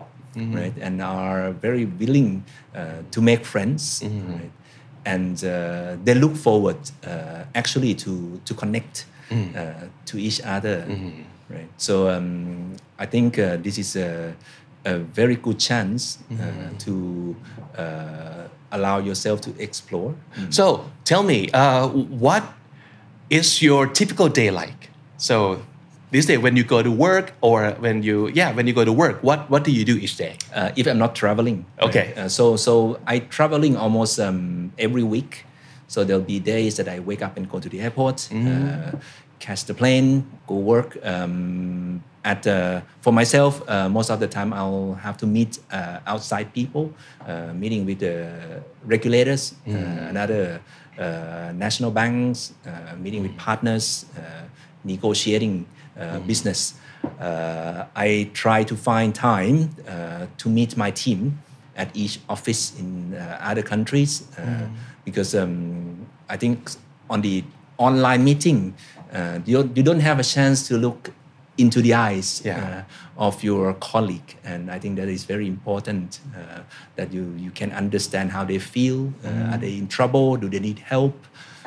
[0.53, 0.75] right?
[0.81, 4.51] And are very willing uh, to make friends, right?
[5.05, 6.77] And uh, they look forward
[7.07, 9.07] uh, actually to to connect
[9.57, 10.85] uh, to each other,
[11.51, 11.69] right?
[11.77, 14.35] So um, I think uh, this is a,
[14.85, 17.37] a very good chance uh, to
[17.77, 20.15] uh, allow yourself to explore.
[20.51, 21.89] So tell me, uh,
[22.21, 22.43] what
[23.31, 24.91] is your typical day like?
[25.17, 25.61] So
[26.11, 28.93] this day when you go to work or when you yeah when you go to
[28.93, 30.37] work, what what do you do each day?
[30.55, 32.13] Uh, if I'm not traveling, Okay.
[32.17, 32.19] right?
[32.19, 35.45] Uh, so so I traveling almost um, every week.
[35.89, 38.93] So there'll be days that I wake up and go to the airport, uh,
[39.39, 40.99] catch the plane, go work.
[41.03, 46.01] Um, at uh, for myself, uh, most of the time I'll have to meet uh,
[46.07, 46.93] outside people,
[47.27, 49.71] uh, meeting with the regulators, uh,
[50.13, 50.61] another
[50.99, 54.45] uh, national banks, uh, meeting with partners, uh,
[54.85, 55.67] negotiating
[55.99, 56.75] uh, business.
[57.21, 61.39] Uh, I try to find time uh, to meet my team
[61.77, 64.67] at each office in uh, other countries uh,
[65.05, 66.71] because um, I think
[67.09, 67.45] on the
[67.79, 68.75] online meeting
[69.13, 71.13] uh, you, you don't have a chance to look
[71.57, 72.85] into the eyes Yeah.
[73.19, 74.37] uh, of your colleague.
[74.45, 76.61] And i think that is very important uh,
[76.97, 80.37] that you you can understand how they feel uh, are they in trouble?
[80.37, 81.15] Do they need help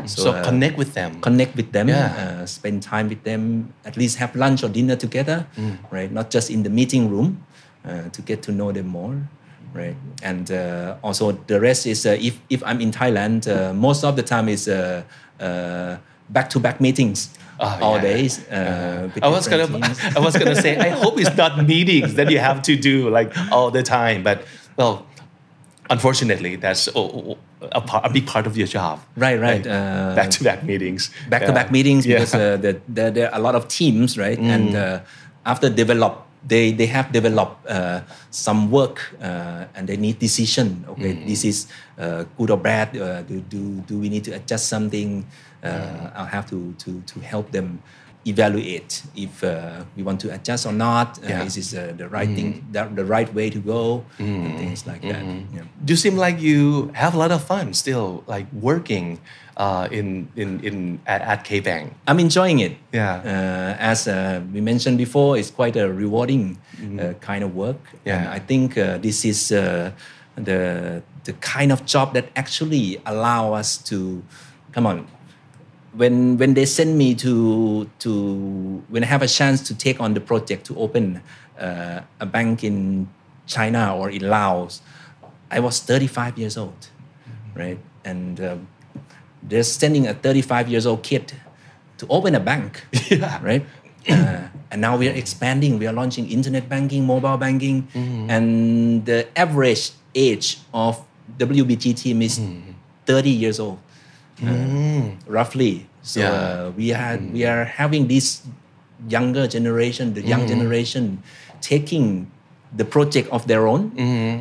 [0.05, 1.19] So, uh, connect with them.
[1.21, 2.41] connect with them Yeah.
[2.41, 5.45] uh, spend time with them at least have lunch or dinner together
[5.91, 7.43] right not just in the meeting room
[7.85, 9.15] uh, to get to know them more
[9.73, 14.03] right and uh, also the rest is uh, if, if i'm in thailand uh, most
[14.03, 14.67] of the time is
[16.29, 17.29] back-to-back meetings
[17.63, 18.01] Oh, all yeah.
[18.01, 19.99] days uh, I was gonna, teams.
[20.17, 23.31] I was gonna say, I hope it's not meetings that you have to do like
[23.51, 24.23] all the time.
[24.23, 24.45] But
[24.77, 25.05] well,
[25.91, 26.89] unfortunately, that's
[27.61, 28.99] a, part, a big part of your job.
[29.15, 29.65] Right, right.
[29.65, 31.11] Uh, back to back meetings.
[31.29, 34.37] back to back meetings because uh, the, the, there are a lot of teams, right?
[34.39, 35.01] And uh,
[35.45, 38.01] after develop, they, they have developed uh,
[38.31, 40.85] some work uh, and they need decision.
[40.89, 41.67] Okay, this is
[41.99, 42.97] uh, good or bad.
[42.97, 45.25] Uh, do, do, do we need to adjust something?
[45.63, 47.83] Uh, I'll have to, to, to help them
[48.25, 51.17] evaluate if uh, we want to adjust or not.
[51.23, 51.43] Uh, Yeah.
[51.45, 54.05] Is this uh, the right thing, the, the right way to go?
[54.19, 55.23] And things like that.
[55.53, 55.63] Yeah.
[55.87, 59.19] You seem like you have a lot of fun still, like working
[59.57, 61.93] uh, in in in at, at K Bank.
[62.07, 62.77] I'm enjoying it.
[62.93, 63.21] Yeah.
[63.25, 66.57] Uh, as uh, we mentioned before, it's quite a rewarding
[66.99, 67.81] uh, kind of work.
[68.05, 68.23] And Mm-hmm.
[68.29, 68.37] Yeah.
[68.37, 69.91] I think uh, this is uh,
[70.35, 74.21] the the kind of job that actually allow us to
[74.73, 75.05] come on.
[75.93, 78.11] When when they send me to to
[78.89, 81.19] when I have a chance to take on the project to open
[81.59, 83.07] uh, a bank in
[83.45, 84.81] China or in Laos,
[85.51, 86.87] I was 35 years old,
[87.27, 87.59] Mm-hmm.
[87.59, 87.79] right?
[88.05, 88.67] And um,
[89.43, 91.33] they're sending a 35 years old kid
[91.97, 93.39] to open a bank, Yeah.
[93.43, 93.65] right?
[94.09, 95.77] Uh, and now we are expanding.
[95.77, 98.29] We are launching internet banking, mobile banking, Mm-hmm.
[98.31, 101.03] and the average age of
[101.37, 102.71] WBG team is Mm-hmm.
[103.05, 103.77] 30 years old,
[104.43, 105.85] uh, roughly.
[106.01, 106.31] So Yeah.
[106.33, 108.41] uh, we are we are having this
[109.09, 111.21] younger generation, the young generation,
[111.61, 112.27] taking
[112.75, 113.91] the project of their own,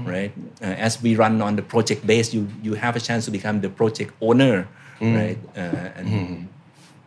[0.06, 0.32] right?
[0.62, 3.60] Uh, as we run on the project base, you you have a chance to become
[3.60, 4.68] the project owner,
[5.00, 5.38] right?
[5.56, 6.48] Uh, and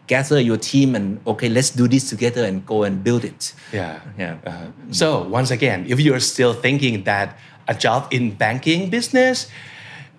[0.07, 3.53] gather your team and okay, let's do this together and go and build it.
[3.71, 4.01] Yeah.
[4.19, 4.35] Yeah.
[4.45, 7.37] Uh, so once again, if you're still thinking that
[7.67, 9.47] a job in banking business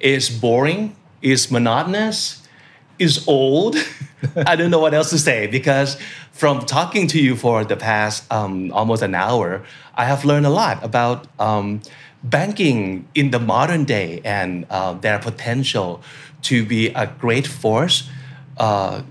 [0.01, 2.41] is boring, is monotonous,
[2.99, 3.77] is old,
[4.47, 5.97] I don't know what else to say because
[6.33, 9.65] from talking to you for the past um, almost an hour,
[9.95, 11.83] I have learned a lot about um,
[12.23, 16.03] banking in the modern day and uh, their potential
[16.43, 18.09] to be a great force.
[18.57, 19.03] Uh,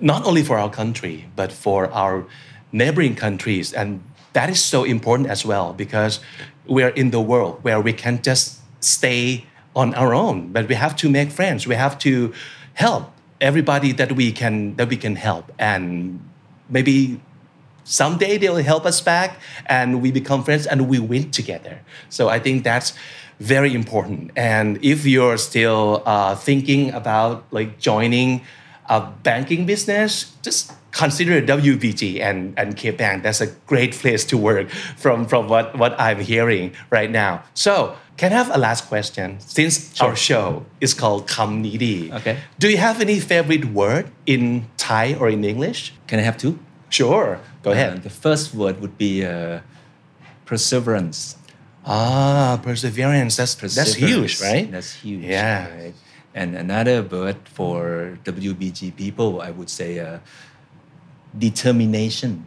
[0.00, 2.24] not only for our country, but for our
[2.72, 3.72] neighboring countries.
[3.72, 6.20] And that is so important as well because
[6.66, 10.94] we're in the world where we can't just stay on our own, but we have
[10.96, 11.66] to make friends.
[11.66, 12.32] We have to
[12.74, 15.52] help everybody that we can that we can help.
[15.58, 16.20] And
[16.68, 17.20] maybe
[17.84, 21.80] someday they'll help us back and we become friends and we win together.
[22.10, 22.92] So I think that's
[23.40, 24.30] very important.
[24.36, 28.42] And if you're still uh, thinking about like joining
[28.86, 33.22] a banking business, just consider WBG and, and K-Bank.
[33.22, 37.44] That's a great place to work from, from what, what I'm hearing right now.
[37.54, 39.38] So can I have a last question?
[39.40, 42.10] Since our show is called Kam Nidi.
[42.18, 42.36] Okay.
[42.58, 45.94] Do you have any favorite word in Thai or in English?
[46.10, 46.58] Can I have two?
[46.90, 47.38] Sure.
[47.62, 48.02] Go Uh, ahead.
[48.02, 49.60] the first word would be uh,
[50.44, 51.36] perseverance.
[51.86, 53.36] Ah, perseverance.
[53.36, 54.66] That's that's huge, right?
[54.70, 55.24] That's huge.
[55.24, 55.68] Yeah.
[55.72, 55.94] right?
[56.34, 60.18] And another word for WBG people, I would say uh,
[61.36, 62.44] determination.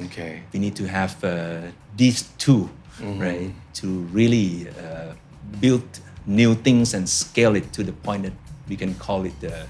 [0.00, 0.42] Okay.
[0.52, 3.18] We need to have uh, these 2 Mm-hmm.
[3.18, 3.50] right,
[3.80, 3.86] to
[4.18, 5.12] really uh,
[5.60, 5.86] build
[6.26, 8.32] new things and scale it to the point that
[8.68, 9.66] we can call it a,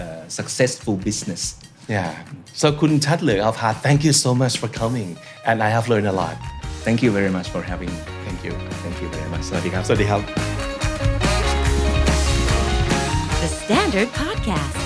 [0.00, 1.42] a successful business.
[1.88, 2.14] Yeah.
[2.52, 6.12] So Kun Chatler Alpha, thank you so much for coming, and I have learned a
[6.12, 6.36] lot.
[6.86, 8.00] Thank you very much for having me.
[8.26, 8.52] Thank you.
[8.84, 9.42] Thank you very much.
[9.48, 10.20] สวัสดีครับ สวัสดีครับ
[13.42, 14.78] The Standard Podcast,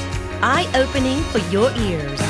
[0.55, 2.21] eye opening for your ears.